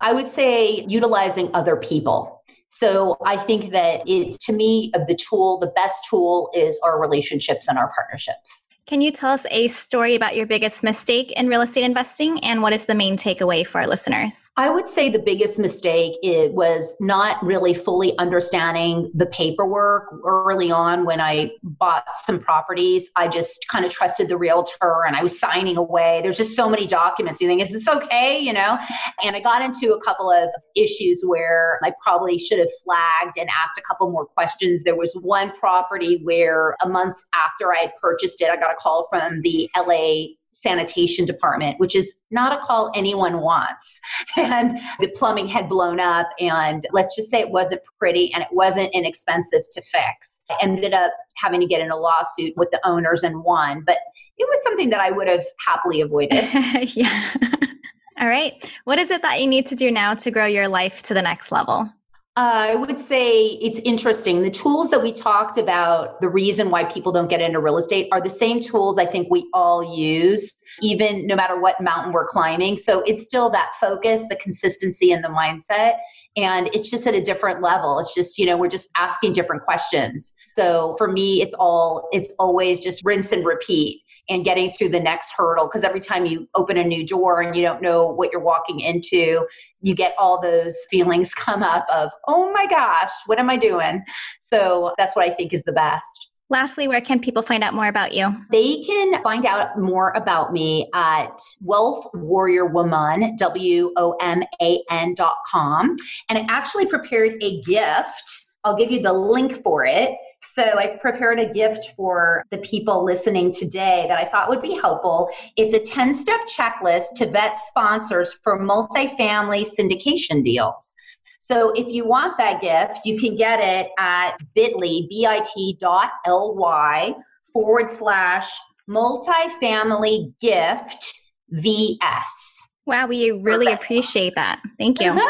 I 0.00 0.14
would 0.14 0.26
say 0.26 0.82
utilizing 0.88 1.50
other 1.52 1.76
people. 1.76 2.42
So 2.70 3.18
I 3.26 3.36
think 3.36 3.70
that 3.72 4.00
it's 4.06 4.38
to 4.46 4.54
me 4.54 4.90
of 4.94 5.06
the 5.06 5.14
tool, 5.14 5.58
the 5.58 5.66
best 5.66 6.06
tool 6.08 6.50
is 6.54 6.80
our 6.82 6.98
relationships 6.98 7.68
and 7.68 7.76
our 7.76 7.92
partnerships. 7.94 8.67
Can 8.88 9.02
you 9.02 9.12
tell 9.12 9.34
us 9.34 9.44
a 9.50 9.68
story 9.68 10.14
about 10.14 10.34
your 10.34 10.46
biggest 10.46 10.82
mistake 10.82 11.30
in 11.32 11.46
real 11.46 11.60
estate 11.60 11.84
investing 11.84 12.42
and 12.42 12.62
what 12.62 12.72
is 12.72 12.86
the 12.86 12.94
main 12.94 13.18
takeaway 13.18 13.66
for 13.66 13.82
our 13.82 13.86
listeners? 13.86 14.50
I 14.56 14.70
would 14.70 14.88
say 14.88 15.10
the 15.10 15.18
biggest 15.18 15.58
mistake 15.58 16.16
it 16.22 16.54
was 16.54 16.96
not 16.98 17.44
really 17.44 17.74
fully 17.74 18.16
understanding 18.16 19.10
the 19.14 19.26
paperwork 19.26 20.04
early 20.26 20.70
on 20.70 21.04
when 21.04 21.20
I 21.20 21.50
bought 21.62 22.04
some 22.14 22.40
properties. 22.40 23.10
I 23.14 23.28
just 23.28 23.68
kind 23.68 23.84
of 23.84 23.92
trusted 23.92 24.30
the 24.30 24.38
realtor 24.38 25.04
and 25.06 25.14
I 25.14 25.22
was 25.22 25.38
signing 25.38 25.76
away. 25.76 26.20
There's 26.22 26.38
just 26.38 26.56
so 26.56 26.66
many 26.70 26.86
documents. 26.86 27.42
You 27.42 27.46
think, 27.48 27.60
is 27.60 27.68
this 27.68 27.88
okay? 27.88 28.38
You 28.38 28.54
know? 28.54 28.78
And 29.22 29.36
I 29.36 29.40
got 29.40 29.60
into 29.60 29.92
a 29.92 30.00
couple 30.00 30.30
of 30.30 30.48
issues 30.74 31.22
where 31.26 31.78
I 31.84 31.92
probably 32.02 32.38
should 32.38 32.58
have 32.58 32.70
flagged 32.82 33.36
and 33.36 33.50
asked 33.50 33.76
a 33.76 33.82
couple 33.82 34.10
more 34.10 34.24
questions. 34.24 34.82
There 34.82 34.96
was 34.96 35.12
one 35.20 35.52
property 35.52 36.22
where 36.22 36.74
a 36.82 36.88
month 36.88 37.16
after 37.34 37.74
I 37.74 37.80
had 37.80 37.92
purchased 38.00 38.40
it, 38.40 38.48
I 38.48 38.56
got 38.56 38.72
a 38.72 38.77
call 38.78 39.06
from 39.10 39.40
the 39.42 39.68
LA 39.76 40.34
sanitation 40.52 41.24
department, 41.24 41.78
which 41.78 41.94
is 41.94 42.16
not 42.30 42.52
a 42.52 42.58
call 42.58 42.90
anyone 42.94 43.40
wants. 43.40 44.00
And 44.36 44.78
the 45.00 45.08
plumbing 45.08 45.48
had 45.48 45.68
blown 45.68 45.98
up, 45.98 46.28
and 46.38 46.86
let's 46.92 47.16
just 47.16 47.28
say 47.28 47.40
it 47.40 47.50
wasn't 47.50 47.82
pretty 47.98 48.32
and 48.32 48.42
it 48.42 48.48
wasn't 48.52 48.90
inexpensive 48.94 49.62
to 49.70 49.82
fix. 49.82 50.40
I 50.50 50.56
ended 50.62 50.94
up 50.94 51.12
having 51.36 51.60
to 51.60 51.66
get 51.66 51.80
in 51.80 51.90
a 51.90 51.96
lawsuit 51.96 52.54
with 52.56 52.70
the 52.70 52.80
owners 52.86 53.24
and 53.24 53.42
won, 53.42 53.82
but 53.84 53.98
it 54.36 54.48
was 54.48 54.62
something 54.62 54.90
that 54.90 55.00
I 55.00 55.10
would 55.10 55.28
have 55.28 55.44
happily 55.64 56.00
avoided. 56.00 56.48
yeah. 56.94 57.30
All 58.20 58.28
right. 58.28 58.52
What 58.84 58.98
is 58.98 59.10
it 59.10 59.22
that 59.22 59.40
you 59.40 59.46
need 59.46 59.66
to 59.66 59.76
do 59.76 59.90
now 59.90 60.14
to 60.14 60.30
grow 60.30 60.46
your 60.46 60.68
life 60.68 61.02
to 61.04 61.14
the 61.14 61.22
next 61.22 61.52
level? 61.52 61.92
Uh, 62.38 62.70
I 62.70 62.76
would 62.76 63.00
say 63.00 63.46
it's 63.60 63.80
interesting. 63.80 64.44
The 64.44 64.50
tools 64.50 64.90
that 64.90 65.02
we 65.02 65.10
talked 65.10 65.58
about, 65.58 66.20
the 66.20 66.28
reason 66.28 66.70
why 66.70 66.84
people 66.84 67.10
don't 67.10 67.26
get 67.26 67.40
into 67.40 67.58
real 67.58 67.78
estate 67.78 68.08
are 68.12 68.20
the 68.20 68.30
same 68.30 68.60
tools 68.60 68.96
I 68.96 69.06
think 69.06 69.26
we 69.28 69.48
all 69.52 69.96
use, 69.96 70.54
even 70.80 71.26
no 71.26 71.34
matter 71.34 71.60
what 71.60 71.80
mountain 71.80 72.12
we're 72.12 72.28
climbing. 72.28 72.76
So 72.76 73.00
it's 73.00 73.24
still 73.24 73.50
that 73.50 73.72
focus, 73.80 74.24
the 74.28 74.36
consistency, 74.36 75.10
and 75.10 75.24
the 75.24 75.30
mindset. 75.30 75.96
And 76.36 76.70
it's 76.72 76.88
just 76.88 77.08
at 77.08 77.14
a 77.14 77.20
different 77.20 77.60
level. 77.60 77.98
It's 77.98 78.14
just, 78.14 78.38
you 78.38 78.46
know, 78.46 78.56
we're 78.56 78.68
just 78.68 78.88
asking 78.96 79.32
different 79.32 79.64
questions. 79.64 80.32
So 80.54 80.94
for 80.96 81.10
me, 81.10 81.42
it's 81.42 81.54
all, 81.54 82.08
it's 82.12 82.30
always 82.38 82.78
just 82.78 83.04
rinse 83.04 83.32
and 83.32 83.44
repeat 83.44 84.00
and 84.28 84.44
getting 84.44 84.70
through 84.70 84.88
the 84.88 85.00
next 85.00 85.32
hurdle 85.36 85.66
because 85.66 85.84
every 85.84 86.00
time 86.00 86.26
you 86.26 86.48
open 86.54 86.76
a 86.76 86.84
new 86.84 87.06
door 87.06 87.40
and 87.40 87.56
you 87.56 87.62
don't 87.62 87.82
know 87.82 88.06
what 88.06 88.30
you're 88.32 88.40
walking 88.40 88.80
into 88.80 89.46
you 89.80 89.94
get 89.94 90.14
all 90.18 90.40
those 90.40 90.76
feelings 90.90 91.34
come 91.34 91.62
up 91.62 91.86
of 91.92 92.10
oh 92.26 92.52
my 92.52 92.66
gosh 92.66 93.10
what 93.26 93.38
am 93.38 93.50
i 93.50 93.56
doing 93.56 94.02
so 94.40 94.92
that's 94.98 95.14
what 95.16 95.24
i 95.24 95.30
think 95.30 95.52
is 95.52 95.62
the 95.64 95.72
best 95.72 96.28
Lastly, 96.50 96.88
where 96.88 97.02
can 97.02 97.20
people 97.20 97.42
find 97.42 97.62
out 97.62 97.74
more 97.74 97.88
about 97.88 98.14
you? 98.14 98.34
They 98.50 98.82
can 98.82 99.22
find 99.22 99.44
out 99.44 99.78
more 99.78 100.12
about 100.12 100.50
me 100.50 100.88
at 100.94 101.38
Wealth 101.60 102.06
Warrior 102.14 102.64
Woman, 102.64 103.36
W 103.36 103.92
O 103.98 104.12
M 104.12 104.42
A 104.62 104.82
N 104.90 105.12
dot 105.12 105.36
com. 105.46 105.94
And 106.30 106.38
I 106.38 106.46
actually 106.48 106.86
prepared 106.86 107.34
a 107.42 107.60
gift. 107.62 108.46
I'll 108.64 108.76
give 108.76 108.90
you 108.90 109.02
the 109.02 109.12
link 109.12 109.62
for 109.62 109.84
it. 109.84 110.12
So 110.58 110.76
I 110.76 110.96
prepared 110.96 111.38
a 111.38 111.52
gift 111.52 111.92
for 111.96 112.44
the 112.50 112.58
people 112.58 113.04
listening 113.04 113.52
today 113.52 114.06
that 114.08 114.18
I 114.18 114.28
thought 114.28 114.48
would 114.48 114.60
be 114.60 114.74
helpful. 114.74 115.30
It's 115.56 115.72
a 115.72 115.78
10 115.78 116.12
step 116.12 116.40
checklist 116.48 117.14
to 117.18 117.30
vet 117.30 117.60
sponsors 117.60 118.32
for 118.42 118.58
multifamily 118.58 119.64
syndication 119.78 120.42
deals. 120.42 120.96
So 121.38 121.70
if 121.76 121.92
you 121.92 122.08
want 122.08 122.38
that 122.38 122.60
gift, 122.60 123.06
you 123.06 123.20
can 123.20 123.36
get 123.36 123.60
it 123.60 123.92
at 124.00 124.32
bit.ly, 124.56 125.02
bit.ly 125.08 127.14
forward 127.52 127.90
slash 127.92 128.50
multifamily 128.90 130.32
gift 130.40 131.30
VS. 131.50 132.68
Wow, 132.84 133.06
we 133.06 133.30
really 133.30 133.70
appreciate 133.70 134.34
that. 134.34 134.60
Thank 134.76 135.00
you. 135.00 135.12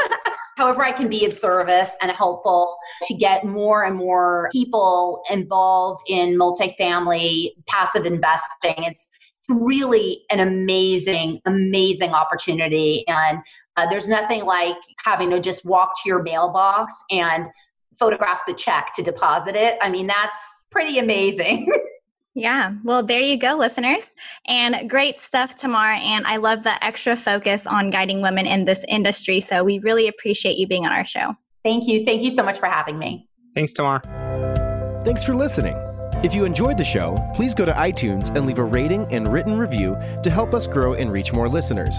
however 0.59 0.85
I 0.85 0.91
can 0.91 1.09
be 1.09 1.25
of 1.25 1.33
service 1.33 1.93
and 2.03 2.11
helpful 2.11 2.77
to 3.03 3.15
get 3.15 3.47
more 3.47 3.85
and 3.85 3.95
more 3.97 4.49
people 4.51 5.23
involved 5.31 6.03
in 6.09 6.37
multifamily 6.37 7.53
passive 7.69 8.05
investing. 8.05 8.75
It's 8.79 9.09
it's 9.37 9.49
really 9.49 10.25
an 10.31 10.41
amazing, 10.41 11.41
amazing 11.47 12.11
opportunity. 12.11 13.05
And 13.07 13.39
uh, 13.77 13.89
there's 13.89 14.09
nothing 14.09 14.45
like 14.45 14.75
having 14.99 15.31
to 15.31 15.39
just 15.39 15.65
walk 15.65 15.93
to 16.03 16.09
your 16.09 16.25
mailbox 16.25 16.93
and 17.13 17.47
photograph 17.97 18.41
the 18.49 18.55
check 18.55 18.93
to 18.97 19.03
deposit 19.03 19.55
it. 19.55 19.79
I 19.81 19.91
mean, 19.91 20.09
that's 20.09 20.67
pretty 20.73 20.99
amazing. 20.99 21.69
Yeah. 22.39 22.75
Well, 22.85 23.03
there 23.03 23.21
you 23.21 23.37
go, 23.37 23.57
listeners. 23.57 24.11
And 24.47 24.89
great 24.89 25.21
stuff, 25.21 25.57
Tamar. 25.57 25.95
And 25.95 26.25
I 26.25 26.37
love 26.37 26.63
the 26.63 26.83
extra 26.85 27.17
focus 27.17 27.67
on 27.67 27.91
guiding 27.91 28.23
women 28.23 28.47
in 28.47 28.65
this 28.65 28.85
industry. 28.87 29.41
So 29.41 29.65
we 29.65 29.81
really 29.81 30.07
appreciate 30.07 30.57
you 30.57 30.69
being 30.69 30.87
on 30.87 30.93
our 30.93 31.05
show. 31.05 31.35
Thank 31.65 31.89
you. 31.89 32.05
Thank 32.05 32.23
you 32.23 32.31
so 32.31 32.45
much 32.45 32.61
for 32.61 32.67
having 32.67 32.97
me. 32.97 33.27
Thanks, 33.57 33.73
Tamar. 33.73 34.03
Thanks 35.05 35.25
for 35.25 35.35
listening. 35.35 35.77
If 36.23 36.33
you 36.33 36.45
enjoyed 36.45 36.79
the 36.79 36.85
show, 36.85 37.19
please 37.35 37.55
go 37.55 37.65
to 37.65 37.73
iTunes 37.73 38.35
and 38.37 38.47
leave 38.47 38.59
a 38.59 38.65
rating 38.65 39.07
and 39.13 39.33
written 39.33 39.59
review 39.59 39.97
to 40.23 40.31
help 40.31 40.55
us 40.55 40.69
grow 40.69 40.95
and 40.95 41.11
reach 41.11 41.33
more 41.33 41.49
listeners. 41.49 41.97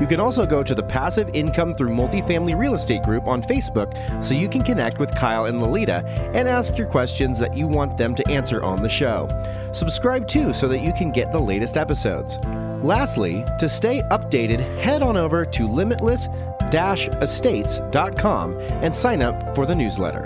You 0.00 0.06
can 0.06 0.18
also 0.18 0.46
go 0.46 0.62
to 0.62 0.74
the 0.74 0.82
Passive 0.82 1.28
Income 1.34 1.74
Through 1.74 1.90
Multifamily 1.90 2.58
Real 2.58 2.74
Estate 2.74 3.02
group 3.02 3.26
on 3.26 3.42
Facebook 3.42 4.24
so 4.24 4.34
you 4.34 4.48
can 4.48 4.62
connect 4.62 4.98
with 4.98 5.14
Kyle 5.14 5.44
and 5.44 5.60
Lolita 5.60 6.04
and 6.34 6.48
ask 6.48 6.78
your 6.78 6.86
questions 6.86 7.38
that 7.38 7.54
you 7.54 7.68
want 7.68 7.98
them 7.98 8.14
to 8.14 8.26
answer 8.28 8.64
on 8.64 8.82
the 8.82 8.88
show. 8.88 9.28
Subscribe 9.72 10.26
too 10.26 10.54
so 10.54 10.68
that 10.68 10.80
you 10.80 10.92
can 10.94 11.10
get 11.10 11.32
the 11.32 11.38
latest 11.38 11.76
episodes. 11.76 12.38
Lastly, 12.82 13.44
to 13.58 13.68
stay 13.68 14.02
updated, 14.04 14.60
head 14.82 15.02
on 15.02 15.18
over 15.18 15.44
to 15.44 15.68
limitless 15.68 16.28
estates.com 16.72 18.58
and 18.58 18.94
sign 18.94 19.20
up 19.22 19.54
for 19.54 19.66
the 19.66 19.74
newsletter. 19.74 20.24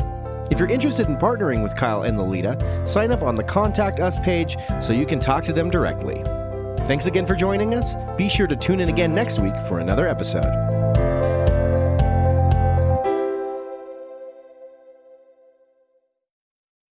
If 0.51 0.59
you're 0.59 0.71
interested 0.71 1.09
in 1.09 1.17
partnering 1.17 1.63
with 1.63 1.75
Kyle 1.75 2.03
and 2.03 2.19
Lolita, 2.19 2.87
sign 2.87 3.11
up 3.11 3.23
on 3.23 3.35
the 3.35 3.43
Contact 3.43 3.99
Us 3.99 4.19
page 4.19 4.57
so 4.81 4.93
you 4.93 5.07
can 5.07 5.21
talk 5.21 5.43
to 5.45 5.53
them 5.53 5.71
directly. 5.71 6.23
Thanks 6.87 7.07
again 7.07 7.25
for 7.27 7.35
joining 7.35 7.75
us. 7.75 7.95
Be 8.17 8.29
sure 8.29 8.47
to 8.47 8.57
tune 8.57 8.81
in 8.81 8.91
again 8.91 9.15
next 9.15 9.39
week 9.39 9.55
for 9.69 9.79
another 9.81 10.07
episode. 10.07 10.74